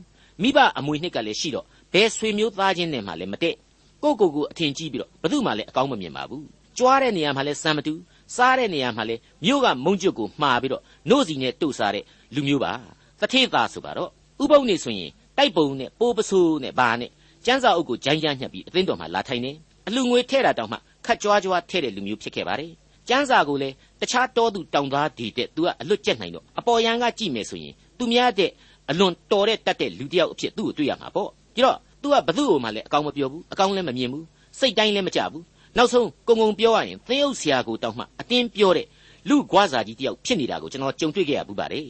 [0.43, 3.57] မိဘအမွေနှစ်ကလည်းရှိတော့ဘယ်ဆွေမျိုးသားချင်းနဲ့မှလည်းမတည့်
[4.03, 6.45] ကိုကိုကိုအထင်ကြီးပြီးတော့ဘသူမှလည်းအကောင်းမမြင်ပါဘူး
[6.79, 7.95] ကြွားတဲ့နေရာမှာလည်းစံမတူ
[8.37, 12.05] စားတဲ့နေရာမှာလည်းမြို့ကမုံကျွတ်ကိုမှားပြီးတော့နှုတ်စီနဲ့တို့စားတဲ့
[12.35, 12.73] လူမျိုးပါ
[13.21, 14.11] တထေသားဆိုပါတော့
[14.43, 17.11] ဥပုံနေဆိုရင်တိုက်ပုံနဲ့ပိုးပဆိုးနဲ့ဘာနဲ့
[17.45, 19.53] ကျန်းစာအုပ်ကိုဂျိုင်းဂျမ်းညှပ်ပြီးအသင်းတော်မှာလာထိုင်နေ
[19.89, 20.81] အလူငွေထဲ့တာတောင်မှခ
[21.13, 22.73] တ်ကြွားကြွားထဲ့တဲ့လူမျိုးဖြစ်ခဲ့ပါတယ်
[23.09, 28.51] ကျန်းစာကိုလည်းတခြားတောသူတောင်သားဒီတဲ့သူကအလွတ်ကျက်နိုင်တော့အပေါ်ယံကကြည့်မယ်ဆိုရင်သူများတဲ့
[28.91, 34.25] အလွန်တော်တဲ့တတ်တဲ့လူတစ်ယောက်အဖြစ်သူ့ကိုတွေ့ရမှာပေါ့ကြတော့ तू ကဘသူ့ကိုမှလည်းအကောင်မပြောဘူးအကောင်လည်းမမြင်ဘူး
[34.59, 35.45] စိတ်တိုင်းလည်းမကြဘူး
[35.77, 38.87] နောက်ဆုံးကုံကုံပြောရရင်သင်းဥဆရာကိုတောက်မှအတင်းပြောတဲ့
[39.29, 41.87] လူ့ကွာစာကြီးတယောက်ဖြစ်နေတာကိုကျွန်တော်ကြုံတွေ့ခဲ့ရဘူးပါတယ်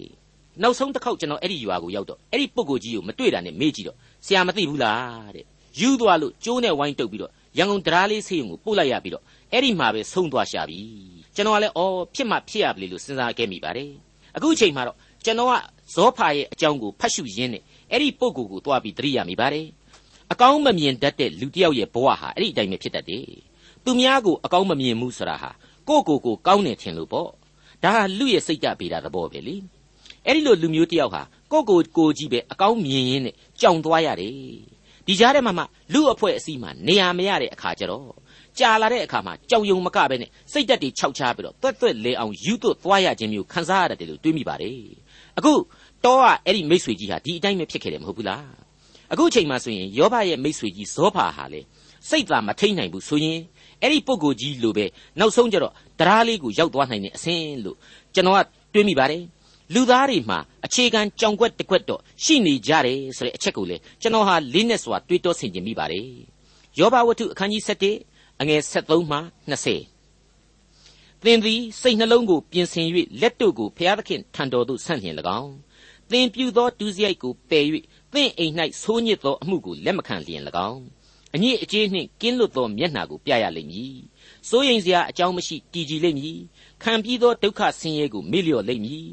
[0.62, 3.96] နောက်ဆုံးတစ်ခေါက်ကျွန်တော်အဲ့ဒီရွာကိုရောက်တော့အဲ့ဒီပုဂ္ဂိုလ်ကြီးကိုမတွေ့တာနဲ့မေးကြည့်တော့
[4.26, 5.44] ဆရာမသိဘူးလားတဲ့
[5.80, 10.80] ယူသွားလို့ကျိုးနဲ့ဝိုင်းတုပ်ပြီးတော့ ရန်ကုန်တရားလေးဆေးရုံကိုပို့လိုက်ရပြီးတော့အဲ့ဒီမှာပဲဆုံးသွားရှာပြီ
[11.35, 13.90] ကျွန်တော်ကလည်းအော်ဖြစ်မှဖြစ်ရပါလေလို့စဉ်းစားခဲ့မိပါတယ်
[14.37, 15.52] အခုအချိန်မှာတော့ကျွန်တော်က
[15.95, 19.66] ဇောဖာရဲ့အကြောင်းကိုဖတ်ရှုရင်းနဲ့အဲ့ဒီပုဂ္ဂိုလ်ကိုတွားပြီးသတိရမိပါတယ်
[20.33, 23.26] အကောင်းမမြင်တတ်တဲ့လူတစ်ယောက်ရဲ့ဘဝဟာအဲ့ဒီအတိုင်းပဲဖြစ်တတ်တယ်
[23.85, 25.50] သူများကိုအကောင်းမမြင်မှုဆိုတာဟာ
[25.88, 27.28] ကိုယ့်ကိုယ်ကိုကောင်းနေထင်လို့ပေါ့
[27.83, 29.57] ဒါဟာလူရဲ့စိတ်ဓာတ်ပေတာသဘောပဲလေ
[30.26, 34.35] အဲ့ဒီလိုလူမျိုးတစ်ယောက်ဟာကိုယ့်ကိုယ်ကိုကြီးပဲအကောင်းမြင်ရင်းနဲ့ကြောင်သွားရတယ်
[35.11, 38.14] ဒီကြားထဲမှာမှလူအဖွဲ့အစည်းမှာနေရာမရတဲ့အခါကျတော့
[38.59, 44.79] ကြာလာတဲ့အခါမှာကြောင်ယုံမကပဲနဲ့စိတ်တက်တွေခြောက်ချားပြီးတော့တွက်တွက်လဲအောင်ယူသွတ်သွားရခြင်းမျိုးခံစားရတယ်လို့တွေးမိပါတယ်
[45.38, 45.52] အခု
[46.05, 48.47] တောကအဲ့ဒီမိတ်ဆွေကြီးဟာဒီအတိုင်းပဲဖြစ်ခဲ့တယ်မဟုတ်ဘူးလား
[49.12, 51.61] အခုအချိန်မှဆိုရင်ယောဘရဲ့မိတ်ဆွေကြီးဇောဖာဟာလေ
[52.09, 53.40] စိတ်သာမထိန်နိုင်ဘူးဆိုရင်
[53.83, 54.85] အဲ့ဒီပုဂ္ဂိုလ်ကြီးလိုပဲ
[55.19, 57.76] နောက်ဆုံးကျတော့တရားလေးကိုရောက်သွားနိုင်တဲ့အဆင်းလို့
[58.14, 58.40] ကျွန်တော်က
[58.75, 59.23] တွေးမိပါတယ်
[59.74, 66.06] လူသားတွေမှာအခြေခံကြောင်ကွက်တစ်ကွက်တော့ရှိနေကြတယ်ဆိုတဲ့အချက်ကိုလေကျွန်တော်ဟာလေးနဲ့စွာတွေးတောဆင်ခြင်မိပါတယ်
[66.78, 67.62] ယောဘဝတ္ထုအခန်းကြီး
[68.02, 69.18] 7အငယ်73မှ
[70.00, 72.87] 20သင်သည်စိတ်နှလုံးကိုပြင်ဆင်၍
[73.20, 75.52] လက်တို့ကိုဖျားသခင်ထံတော်သို့ဆန့်လျင်၎င်း
[76.11, 77.64] သင်ပြုသောဒုစရိုက်ကိုပယ်၍
[78.12, 80.83] သင်အိမ်၌ဆိုးညစ်သောအမှုကိုလက်မခံလျင်၎င်း
[81.35, 83.96] အညစ်အကြေးနှင့်ကင်းလွတ်သောမျက်နှာကိုပြရလိမ့်မည်
[84.48, 86.38] စိုးရိမ်စရာအကြောင်းမရှိတည်ကြည်လိမ့်မည်
[86.83, 89.06] ခံပြီးသောဒုက္ခဆင်းရဲကိုမေ့လျော့လိမ့်မည်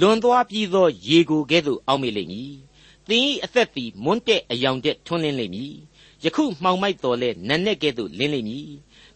[0.00, 2.54] လွန်သွားပြီးသောရေကိုကဲ့သို့အောက်မေ့လိမ့်မည်
[3.08, 5.74] သင်၏အသက်သည်မွန်းတဲ့အယောင်တဲ့ထွန်းလင်းလိမ့်မည်
[6.24, 8.70] ယခုမှောင်မိုက်တော်လဲနတ်နဲ့ကဲ့သို့လင်းလိမ့်မည်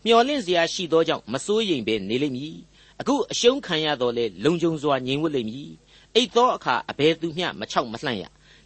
[0.04, 2.56] မျော်လင့်စရာရှိသောကြောင့်မစိုးရိမ်ဘဲနေလိမ့်မည်
[3.00, 5.70] အခုအရှုံးခံရတော်လဲလုံခြုံစွာငြိမ်ဝတ်လိမ့်မည်
[6.14, 8.24] အိတ်သောအခါအဘယ်သူမျှမချောက်မလှန့်ရ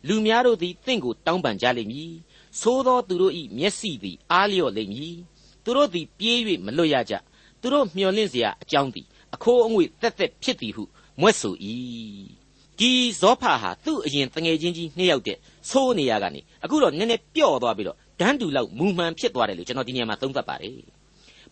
[0.09, 2.13] လူများတို့သည်တင့်ကိုတောင်းပန်ကြလိမ့်မည်
[2.61, 5.17] သို့သောသူတို့၏မျက်စိသည်အားလျော့လိမ့်မည်
[5.65, 7.15] သူတို့သည်ပြေး၍မလွတ်ရကြ
[7.61, 10.85] သူတို့မျှော်လင့်စရာအကြောင်းသည်အခိုးအငွေတက်တက်ဖြစ်သည်ဟု
[11.21, 11.55] မွဲ့ဆို၏
[12.79, 15.39] ဒီဇောဖာဟာသူ့အရင်တငယ်ချင်းကြီးနှစ်ယောက်တဲ့
[15.71, 20.79] ဆိုးနေရကနေအခုတော့နည်းနည်းပျော့သွားပြီးတော့ဒန်းတူလောက်မူမှန်ဖြစ်သွားတယ်လို့ကျွန်တော်ဒီနေရာမှာသုံးသပ်ပါတယ်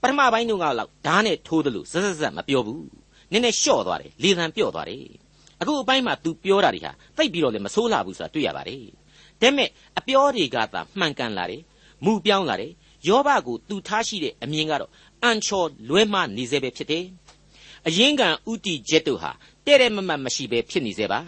[0.00, 2.84] ပထမပိုင်းတုန်းကတော့ဓာတ်နဲ့ထိုးတယ်လို့ဇက်ဇက်ဇက်မပြောဘူး
[3.32, 5.04] နည်းနည်းလျှော့သွားတယ်လေသံပျော့သွားတယ်
[5.60, 8.88] အခုအပိုင်းမှာ तू ပြောတာတွေဟာသိပ်ပြီးတော့လည်းမဆိုးလာဘူးဆိုတာတွေ့ရပါတယ်ဒါ
[9.40, 11.62] ပေမဲ့အပြောတွေကသာမှန်ကန်လာတယ်
[12.04, 12.72] မူပြောင်းလာတယ်
[13.08, 14.90] ယောဘကို तू ထားရှိတဲ့အမြင်ကတော့
[15.22, 17.04] အန်ချော်လွဲမနေစေပဲဖြစ်တယ်
[17.88, 19.32] အရင်ကဥတီချက်တို့ဟာ
[19.66, 21.20] တဲ့တဲ့မမတ်မရှိဘဲဖြစ်နေစေပါ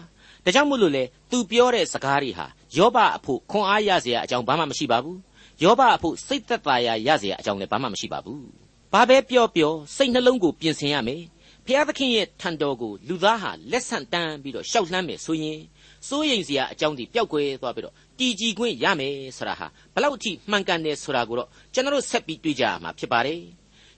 [0.43, 2.45] ဒါကြောင့်မို့လို့လေသူပြောတဲ့စကားတွေဟာ
[2.77, 5.19] ယောဘအဖို့ခွန်အားရစရာအကြောင်းဘာမှမရှိပါဘူး
[5.63, 8.45] ယောဘအဖို့စိတ်သက်သာရာရစရာအကြောင်းလည်းဘာမှမရှိပါဘူး
[8.93, 11.23] ဘာပဲပြောပြောစိတ်နှလုံးကိုပြင်ဆင်ရမယ်
[11.65, 15.59] ဖျားသခင်ရဲ့ထံတော်ကိုလူသားဟာလက်ဆန့်တန်းပြီးတော့ရှောက်လှမ်းမယ်ဆိုရင်
[16.07, 23.41] စိုးရိမ်စရာအကြောင်းတွေပျောက်ကွယ်သွားပြီးတော့တည်ကြည်ခွင့်ရမယ်ဆိုတာဟာဘလောက်အထိမှန်ကန်တယ်ဆိုတာကိုတော့ကျွန်တော်ဆက်ပြီးတွေ့ကြရမှာဖြစ်ပါတယ်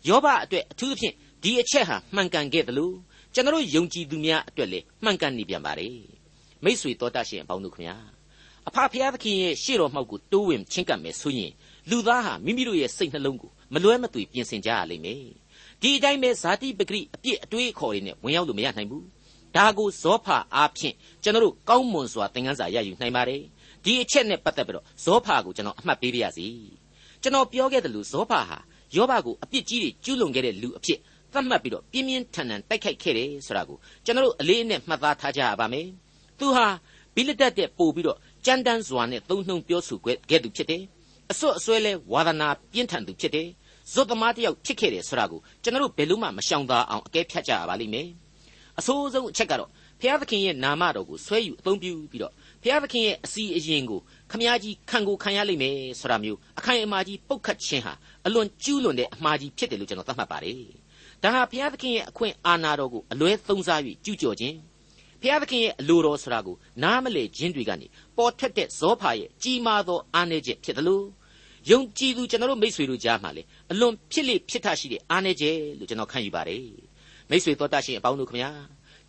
[0.08, 2.96] ယောဘအတွက်အထူးသဖြင့်ဒီအချက်ဟာမှန်ကန်ခဲ့တယ်လို့
[3.38, 5.98] ကျွန်တော်ယုံကြည်သူများအတွက်လည်းမှန်ကန်နေပြန်ပါတယ်
[6.64, 7.98] မိษွေတော်တတ်ရှင်အပေါင်းတို့ခင်ဗျာ
[8.68, 11.52] အဖဖျားသခင်ရဲ့ရှေ့တော်မှောက်ကိုတိုးဝင်ချင်းကပ်မယ်ဆိုရင်
[11.90, 15.24] လူသားဟာမိမိတို့ရဲ့စိတ်နှလုံးကိုမလွဲမသွေပြင်ဆင်ကြရလိမ့်မယ်
[15.82, 19.06] ဒီအတိုင်းပဲဇာတိပဂရိအပြစ်အတွေးအခေါ်တွေနဲ့ဝင်ရောက်လို့မရနိုင်ဘူး
[19.56, 23.42] ဒါကိုဇောဖာအားဖြင့်ကျွန်တော်တို့ကောင်းမွန်စွာသင်ခန်းစာရယူနိုင်ပါတယ်
[23.84, 26.48] ဒီအချက်နဲ့ပတ်သက်ပြီးတော့ဇောဖာကိုကျွန်တော်အမှတ်ပေးပါရစေ
[27.22, 28.58] ကျွန်တော်ပြောခဲ့တယ်လို့ဇောဖာဟာ
[28.96, 31.02] ယောဘကိုအပြစ်ကြီးတွေကျူးလွန်ခဲ့တဲ့လူအဖြစ်သ
[31.40, 35.88] တ်မှတ်ပြီးတော့ပြင်းပြင်းထန်ထန်တိုက်ခိုက်ခဲ့တယ်ဆိုတာကိုကျွန်တော်တို့အလေးအနက်မှတ်သားထားကြရပါမယ်
[36.40, 36.68] သူဟာ
[37.16, 40.84] ဘိလဒတ်တဲ့ပို့ပြီးတော့ကြမ်းတမ်းစွာနဲ့သုံးနှုံပြောဆိုခဲ့သူဖြစ်တယ်
[41.32, 43.48] အစွတ်အစွဲလဲဝါဒနာပြင်းထန်သူဖြစ်တယ်
[43.94, 48.08] ဇွတ်သမားတယောက်ဖြစ်ခဲ့တယ်ဆိုတာကိုကျွန်တော်တို့ဘယ်လို့မှမရှောင်သာအောင်အကဲဖြတ်ကြရပါလိမ့်မယ်
[48.80, 49.70] အဆိုးဆုံးအချက်ကတော့
[50.02, 54.00] ဖျားသခင်ရဲ့နာမတော်ကိုဆွဲယူအသုံးပြုပြီးတော့ဖျားသခင်ရဲ့အစီအရင်ကို
[54.32, 57.94] ခမည်းကြီးခံကိုခံရလိမ့်မယ်ဆိုတာမျိုးအခိုင်အမာကြီးပုတ်ခတ်ခြင်းဟာ
[58.26, 60.62] အလွန်ကျူးလွန်တဲ့အမှားကြီးဖြစ်တယ်လို့ကျွန်တော်သတ်မှတ်ပါတယ်
[61.24, 64.56] ဒါဟာဘုရားသခင်ရဲ့အခွင့်အာဏာတော်ကိုအလွဲသုံးစား၍ကျူးကျော်ခြင်း
[65.22, 71.06] ဘုရားသခင်ရဲ့အလိုတော်ဆိုတာကိုနားမလည်ခြင်းတွေကနေပေါ်ထွက်တဲ့ဇောဖာရဲ့ကြီးမားသောအားနည်းချက်ဖြစ်တယ်လို့
[71.70, 76.66] ယုံကြည်သူကျွန်တော်တို့မိษွေတို့ကြားမှာလေအလွန်ဖြစ်လိဖြစ်ထရှိတဲ့အားနည်းချက်လို့ကျွန်တော်ခံယူပါတယ်
[77.30, 78.52] မိษွေတော်တတ်ရှင်အပေါင်းတို့ခမညာ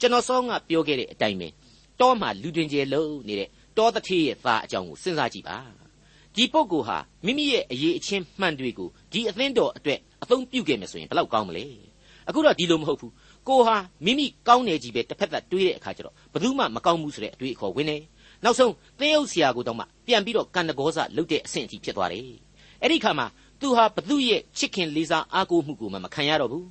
[0.01, 1.49] ကျွန်တော်စောကပြောခဲ့တဲ့အတိုင်းပဲ
[2.01, 5.59] တောမှာလူတွင်ကျယ်လုံးနေတဲ့တောတထေးရဲ့သားအကြောင်းကိုစဉ်းစားကြည့်ပါ
[6.35, 11.64] ဒီပုဂ္ဂိုလ်ဟာမိမိရဲ့အရေးအချင်းမှန်တွေကိုဒီအသင်းတော်အတွက်အသုံးပြုခဲ့မယ်ဆိုရင်ဘယ်လောက်ကောင်းမလဲ
[12.29, 13.12] အခုတော့ဒီလိုမဟုတ်ဘူး
[13.49, 17.97] ကိုဟာမိမိကောင်းနေကြီးပဲတစ်ဖက်သက်တွေးတဲ့အခါကျတော့ဘယ်သူမှမကောင်းဘူးဆိုတဲ့အတွေးအခေါ်ဝင်နေ
[18.45, 22.25] နောက်ဆုံးသင်းအုပ်ဆရာကိုတော့မှပြန်ပြီးတော့ကန်တကောစလုတ်တဲ့အဆင့်အထိဖြစ်သွားတယ်
[22.83, 23.27] အဲ့ဒီခါမှာ
[23.61, 26.67] သူဟာဘသူရဲ့ချစ်ခင်လေးစားအားကိုးမှုကိုမှမခံရတော့ဘူး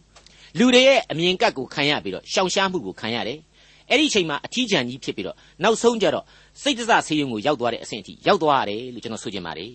[0.57, 3.39] လူတွေရဲ့အမြင်ကပ်ကိုခံရပြီးတော့ရှောင်ရှားမှုကိုခံရတယ်
[3.89, 6.25] အဲ့ဒီချိန်မှာအထီးကျန်ကြီးဖြစ်ပြီးတော့နောက်ဆုံးကြတော့
[6.61, 9.71] စိတ်တစဆေးရုံကိုရောက်သွားတဲ့အဆင့်အထိရောက်သွားရတယ်လို့ကျွန်တော်ဆိုချင်ပါတယ်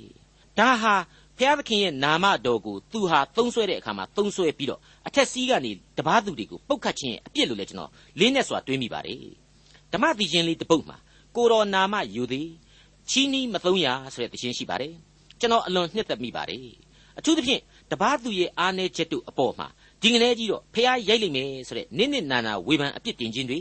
[0.59, 0.95] ဒါဟာ
[1.43, 9.19] ဖျားသခင်ရဲ့နာမတော်ကိုသူဟာသုံးဆွဲတဲ့အခါမှာသုံးဆွဲပြီးတော့အထက်စီးကနေတပားသူတွေကိုပုတ်ခတ်ခြင်းရဲ့အပြစ်လို့လည်းကျွန်တော်လေးနဲ့စွာတွေးမိပါတယ်
[9.93, 10.97] ဓမ္မတိချင်းလေးတစ်ပုတ်မှာ
[11.37, 12.49] ကိုတော်နာမယူသည်
[13.11, 14.95] ချီးနီးမသုံးရဆိုတဲ့တခြင်းရှိပါတယ်
[15.41, 16.67] ကျွန်တော်အလွန်နှစ်သက်မိပါတယ်
[17.19, 19.67] အထူးသဖြင့်တပားသူရဲ့အားနည်းချက်တို့အပေါ်မှာ
[20.03, 23.61] ဒီငနေ့ကြီးတော့ဖះရိုက်လိုက်မယ်ဆိုတဲ့နစ်နစ်နာနာဝေဖန်အပြစ်တင်ခြင်းတွေ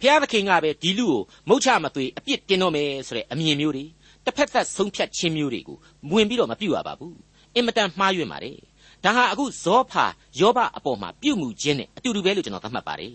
[0.00, 3.84] ဖះသခင်ကပဲဒီလူကိုမုတ်ချမသွေအပြစ်တင်တော့မယ်ဆိုတဲ့အမြင်မျိုးတွေ
[4.24, 5.76] တစ်ဖက်သက်ဆုံးဖြတ်ခြင်းမျိုးတွေကို
[6.12, 7.16] ဝင်ပြီးတော့မပြုတ်ရပါဘူး
[7.54, 8.58] အင်မတန်မှားယွင်းပါတယ်
[9.04, 10.04] ဒါဟာအခုဇောဖာ
[10.40, 13.14] ယောဘအပေါ်မှာပြုတ်မှုခြင်းနဲ့အတူတူပဲလို့ကျွန်တော်သတ်မှတ်ပါတယ်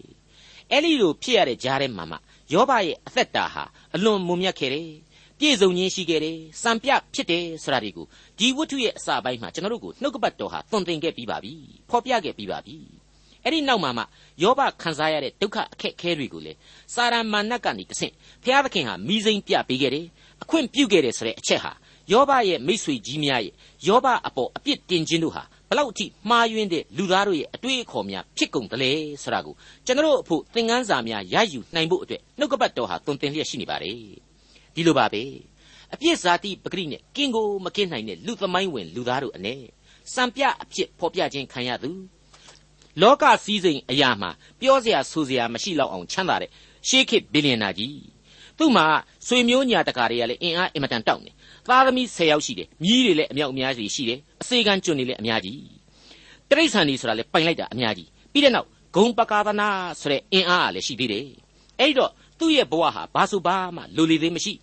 [0.71, 2.17] အဲ့ဒီလိုဖြစ်ရတဲ့ကြားထဲမှာမှ
[2.53, 3.63] ယောဘရဲ့အသက်တာဟာ
[3.95, 4.89] အလွန်မုံမြတ်ခဲ့တယ်
[5.39, 8.05] ပြည့်စုံခြင်းရှိခဲ့တယ်စံပြဖြစ်တယ်ဆိုတာတွေကို
[8.37, 11.53] ဒီဝတ္ထုရဲ့အစပိုင်းမှာကျွန်တော်တို့ကိုနှုတ်ကပတ်တော်ဟာသွန်သင်ခဲ့ပြီးပါပြီ
[11.89, 12.77] ဖော်ပြခဲ့ပြီးပါပြီ
[13.43, 14.03] အဲ့ဒီနောက်မှာမှ
[14.43, 16.53] ယောဘခံစားရတဲ့ဒုက္ခအခက်အခဲတွေကိုလေ
[16.93, 18.13] စာရမဏတ်ကနေတဆင့်
[18.43, 20.05] ဘုရားသခင်ဟာမိစိမ့်ပြပေးခဲ့တယ်
[20.43, 21.71] အခွင့်ပြုခဲ့တယ်ဆိုတဲ့အချက်ဟာ
[22.11, 23.53] ယောဘရဲ့မိษွေကြီးများရဲ့
[23.87, 28.91] ယောဘအပေါ်အပြစ်တင်ခြင်းတို့ဟာဘလောက်အထိမှားယွင်းတဲ့လူသားတို့ရဲ့အတွေ့အခေါ်များဖြစ်ကုန်တယ်လဲ
[29.23, 33.97] ဆိုတာကိုကျွန်တော်အဖို့သင်ခန်းစာများရယူနိုင်ဖို့အတွက်နှုတ်ကပတ်တော်ဟာတွင်တင်လျက်ရှိနေပါတယ်
[34.75, 35.23] ဒီလိုပါပဲ
[35.93, 39.55] အပြစ်ဇာတိပဂရိနဲ့ကင်းကိုမကင်းနိုင်တဲ့လူသမိုင်းဝင်လူသားတို့အနေ
[40.13, 41.91] စံပြအဖြစ်ဖော်ပြခြင်းခံရသူ
[43.01, 44.29] လောကစည်းစိမ်အရာမှာ
[44.59, 46.51] ပြောစရာဆိုစရာမရှိတော့အောင်ချမ်းသာတဲ့
[46.87, 48.12] ရှေးခေတ်ဘီလီယံနာကြီး
[48.63, 48.87] သူ့မှာ
[49.27, 51.31] ဆွေမျိုးညာတကာတွေကလည်းအင်အားအင်မတန်တောက်နေ
[51.69, 55.59] သားသမီး10ယောက်ရှိတယ်မြီးတွေလည်းအမြောက်အများကြီးရှိတယ်အစေခံကျွန်းတွေလည်းအများကြီး
[56.49, 59.69] တိရစ္ဆာန်တွေဆိုတာလည်းပိုင်လိုက်တာအများကြီးပြီးတဲ့နောက်ဂုံပကာသနာ
[60.01, 61.27] ဆိုတဲ့အင်အားကလည်းရှိသေးတယ်
[61.79, 64.53] အဲ့ဒီတော့သူ့ရဲ့ဘဝဟာဘာဆိုဘာမှလိုလေသေးမရှိ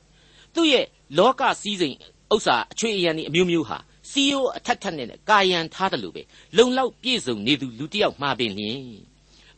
[0.55, 0.85] သူ့ရဲ့
[1.19, 1.97] လောကစည်းစိမ်
[2.35, 3.79] ဥစ္စာအချွေအရန်ဒီအမျိုးမျိုးဟာ
[4.11, 6.23] စီယိုအထက်ထက်နဲ့ကာယံထားတယ်လို့ပဲ
[6.57, 8.83] လုံလောက်ပြည့်စုံနေသူလူတစ်ယောက်မှာပင်လျင်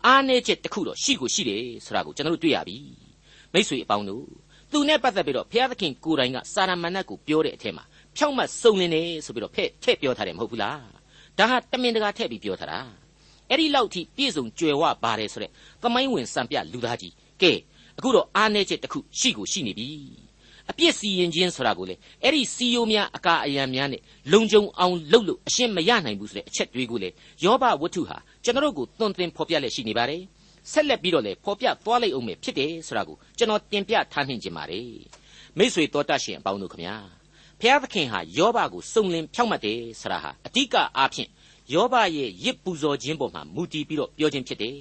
[0.07, 2.77] အားနည်းချက်တစ်ခုတော့ရှိကိုရှိတယ်ဆိုတာကိုကျွန်တော်တို့တွေ့ရပြီ
[3.55, 4.25] မိษွေအပေါင်းတို့
[4.71, 7.85] သူနဲ့ပတ်သက်ပြီးတော့ဘုရားသခင်ကိုယ်တိုင်ကစာရမဏတ်ကိုပြောတဲ့အထက်မှာ
[8.17, 10.81] ဖြောက်မှတ်စုံလင်နေဆိုပြီးတော့ဖဲ့ထည့်ပြောထားတယ်မဟုတ်ဘူးလား
[11.39, 12.79] ဒါဟာတမင်တကာထည့်ပြီးပြောထားတာ
[13.51, 15.51] အဲ့ဒီလောက်ထိပြည့်စုံကြွယ်ဝပါတယ်ဆိုတဲ့
[15.83, 17.13] သမိုင်းဝင်စံပြလူသားကြီး
[17.43, 17.53] ကဲ
[17.99, 19.89] အခုတော့အားနည်းချက်တစ်ခုရှိကိုရှိနေပြီ
[20.71, 24.01] အပြစ်စီရင်ခြင်းဆိုတာကိုလေအဲ့ဒီစီယိုများအကာအယံများနဲ့
[24.33, 27.09] လုံခြုံအောင်လုပ်လို့အရှင်းမရနိုင်ဘူးဆိုတဲ့အချက်တွေကိုလေ
[27.45, 30.23] ယောဘဝတ္ထုဟာကျွန်တော်တို့ကိုသွန်သင်ဖော်ပြလက်ရှိနေပါတယ်
[30.71, 34.89] ဆက်လက်ပြီးတော့လေဖော်ပြသွားလိုက်အောင်မယ်ဖြစ်တယ်ဆိုတာကိုကျွန်တော်တင်ပြထားနှင်ခြင်းပါတယ်
[35.59, 36.97] မိษွေတော်တတ်ရှင်အပေါင်းတို့ခမညာ
[37.61, 41.29] ဘုရားသခင်ဟာယောဘကိုစုံလင်ဖြောက်မှတ်တယ်ဆိုတာဟာအဓိကအားဖြင့်
[41.75, 44.77] ယောဘရဲ့ရစ်ပူဇော်ခြင်းပေါ်မှာမူတည်ပြီးတော့ပြောခြင်းဖြစ်တယ်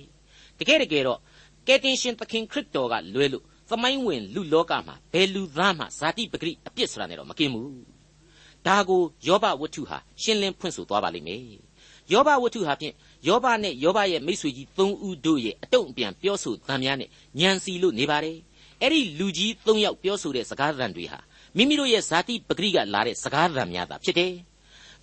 [0.59, 1.19] တကယ်တကယ်တော့
[1.67, 7.83] ကယ်တင်ရှင်သခင်ခရစ်တော်ကလွဲလို့သမိုင်းဝင်လူလောကမှာဘယ်လူသားမှဇာတိပဂရိအပြစ်ဆိုတာနဲ့တော့မကင်းဘူး
[8.67, 11.41] ဒါကိုယောဘဝတ္ထုဟာရှင်းလင်းဖွင့်ဆိုသွားပါလိမ့်မယ်
[12.11, 12.93] ယောဘဝတ္ထုဟာဖြင့်
[13.27, 18.37] ယောဘနဲ့ယောဘရဲ့မိတ်ဆွေကြီး၃ဦးတို့ရဲ့အတုံ့အပြန်ပြောဆိုသံများနဲ့ညံစီလို့နေပါတယ်
[18.81, 21.19] အဲ့ဒီလူကြီး၃ယောက်ပြောဆိုတဲ့စကားသံတွေဟာ
[21.57, 24.33] မိမိတို့ရဲ့ဇာတိပဂရိကလာတဲ့စကားသံများသာဖြစ်တယ်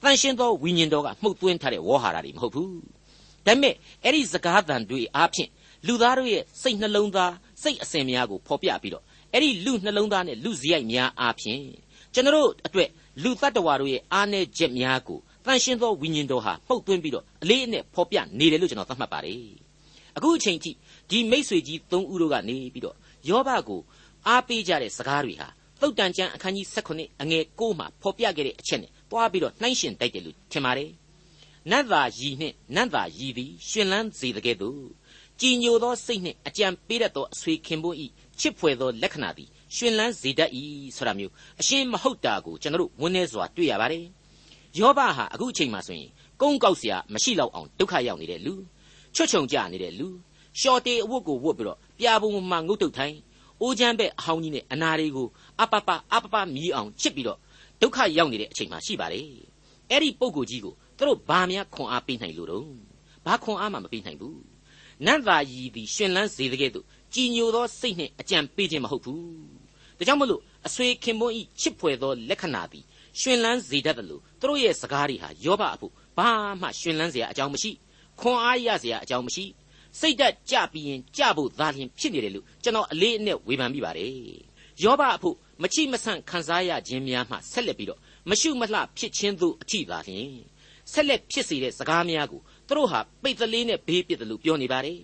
[0.02, 2.72] တန်ရှင်းသောဝိညာဉ်တော်ကမှုတ်သွင်းထားတဲ့ဝေါ်ဟာရတွေမဟုတ်ဘူး
[3.46, 5.50] ဒါပေမဲ့အဲ့ဒီစကားသံတွေအားဖြင့်
[5.86, 11.62] လူသားတို့ရဲ့စိတ်နှလုံးသားစိတ်အစဉ်များကိုဖော်ပြပြီးတော့အဲ့ဒီလူနှလုံးသားနဲ့လူစရိုက်များအားဖြင့်
[12.14, 12.88] ကျွန်တော်အတွက်
[13.22, 19.42] လူတ attva တို့ရဲ့အားနည်းချက်များကို တန်ရှင်းသောဝိညာဉ်တော်ဟာပုတ်သွင်းပြီးတော့အလေးအနက်ဖော်ပြနေတယ်လို့ကျွန်တော်သတ်မှတ်ပါတယ်
[20.16, 20.70] အခုအချိန်ထိ
[21.10, 22.96] ဒီမိษွေကြီး၃ဦးတို့ကနေပြီးတော့
[23.28, 23.80] ယောဘကို
[24.26, 25.48] အားပေးကြတဲ့စကားတွေဟာ
[25.80, 30.90] သုတ်တန်ကျမ်းအခန်းကြီး16အငယ်6မှာဖော်ပြခဲ့တဲ့အချက်နဲ့တွားပြီးတော့နှိုင်းရှင်တိုက်တယ်လို့ထင်ပါတယ်
[31.70, 34.82] နတ်သာရည်နှင့်နတ်သာရည်သည်ရှင်လန်းစေတကဲ့သို့
[35.40, 38.06] ကြည်ညိုသောစိတ်နှင့်အကြံပေးတတ်သောအဆွေခင်ပွန်းဤ
[38.40, 40.50] ချစ်ဖွယ်သောလက္ခဏာသည်ရှင်လန်းစေတတ်၏
[40.96, 44.04] ဆိုတာမျိုးအရှင်းမဟုတ်တာကိုကျွန်တော်တို့ဝန်းနေစွာတွေ့ရပါတယ်
[44.79, 46.09] ယောဘဟာအခုအချိန်မှဆိုရင်
[46.41, 48.53] ကုန်းကောက်เสียမရှိတော့အောင်ဒုက္ခရောက်နေတဲ့လူ
[49.15, 50.07] ချွတ်ချုံကြနေတဲ့လူ
[50.59, 53.15] ရှော်တေအဝတ်ကိုဝတ်ပြီးတော့ပြာပုံမှငုတ်တုတ်ထိုင်
[53.61, 55.27] အိုးချမ်းပဲအဟောင်းကြီးနဲ့အနာတွေကို
[55.61, 57.39] အပပအပပမြည်အောင်ချစ်ပြီးတော့
[57.81, 59.21] ဒုက္ခရောက်နေတဲ့အချိန်မှရှိပါလေ
[59.89, 62.63] အဲ့ဒီပုံကိုကြီးကိုသူတို့ဘာများခွန်အားပေးနိုင်လို့တော့
[63.25, 64.39] ဘ ဘာခွန်အားမှမပေးနိုင်ဘူး
[65.05, 69.21] နတ်သာရည်သည်ရှင်လန်းစေတဲ့ကဲ့သို့ကြည်ညိုသောစိတ်နှင့်အကြံပေးခြင်းမဟုတ်ဘူး
[69.97, 72.85] ဒါကြောင့်မလို့အဆွေခင်ပွန်းဤချစ်ဖွယ်သောလက္ခဏာသည်
[73.20, 77.70] ရှင်လန်းစေတတ်တယ်လို့သူတို့ရဲ့စကားတွေဟာယောဘအဖို့ဘာမှရှင်လန်းစရာအကြောင်းမရှိ
[78.20, 79.44] ခွန်အားရစရာအကြောင်းမရှိ
[80.00, 84.12] စိတ်ဓာတ်ကြပြီးရင်ကြဖို့သာလျှင်ဖြစ်နေတယ်လို့ကျွန်တော်အလေးအနက်ဝေဖန်မိပါတယ်
[84.82, 88.00] ယောဘအဖို့မချိမဆန့်ခံစားရခြင်းများမှဆက်လက်ပြီးတော့
[88.30, 90.32] မရှုမလှဖြစ်ခြင်းသို့အထိသာလျှင်
[90.92, 94.98] ဆက်လက်ဖြစ်စေတဲ့စကားများကိုသူတို့ဟာပိတ်သလေးနဲ့ဘေးပစ်တယ်လို့ပြောနေပါတယ်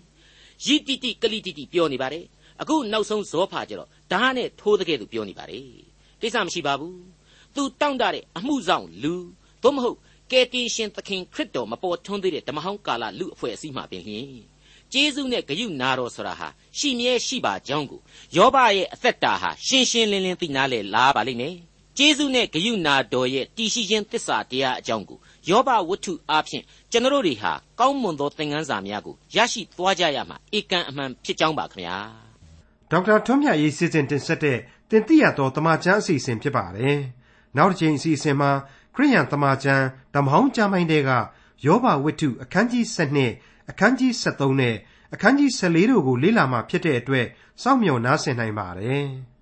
[0.67, 2.25] ယိတိတိကလိတိတိပြောနေပါတယ်
[2.61, 5.67] အခုနောက်ဆုံးဇောဖာကျတော့ဓာတ်နဲ့ထိုးတဲ့ကဲ့သို့ပြောနေပါတယ်
[6.21, 6.97] ကိစ္စမရှိပါဘူး
[7.55, 9.15] သူတောင့်တတဲ့အမှုဆောင်လူ
[9.63, 9.97] သို့မဟုတ်
[10.31, 14.29] ကယ်တင်ရှင်သခင်ခရစ်တော်မပေါ်ထွန်းသေးတဲ့ဓမ္မဟောင်းကာလလူအဖွဲ့အစည်းမှာပင်လျှင်
[14.93, 18.01] ကျေးဇူးနဲ့ဂရုနာတော်ဆိုတာဟာရှိမြဲရှိပါကြောင်းကို
[18.37, 21.57] ယောဘရဲ့အသက်တာဟာရှင်းရှင်းလင်းလင်းသိနာလေလာပါလိမ့်မယ်
[21.99, 31.99] ကျေးဇူးနဲ့ဂရုနာတော်ရဲ့တည်ရှိခြင်းသစ္စာတရားအကြောင်းကိုယောဘဝတ္ထုအားဖြင့်ကျွန်တော်တို့တွေဟာကောင်းမွန်သောသင်ခန်းစာများကိုရရှိသွားကြရမှာဧကန်အမှန်ဖြစ်ကြောင်းပါခင်ဗျာ
[32.91, 34.59] ဒေါက်တာထွန်းမြတ်ရေးစီစဉ်တင်ဆက်တဲ့
[34.91, 36.99] တင်ပြရသောတမချန်းအစီအစဉ်ဖြစ်ပါတယ်
[37.57, 38.51] နောက်တစ်ချိန်အစီအစဉ်မှာ
[38.95, 41.11] ခရိယန်တမချန်းဓမ္မဟောင်းကျမ်းပိုင်းတွေက
[41.67, 42.85] ယောဘဝတ္ထုအခန်းကြီး
[43.29, 44.75] 7အခန်းကြီး73နဲ့
[45.15, 47.27] အခန်းကြီး14တို့ကိုလေ့လာမှဖြစ်တဲ့အတွက်
[47.63, 49.07] စောင့်မျှော်နားဆင်နိုင်ပါတယ်။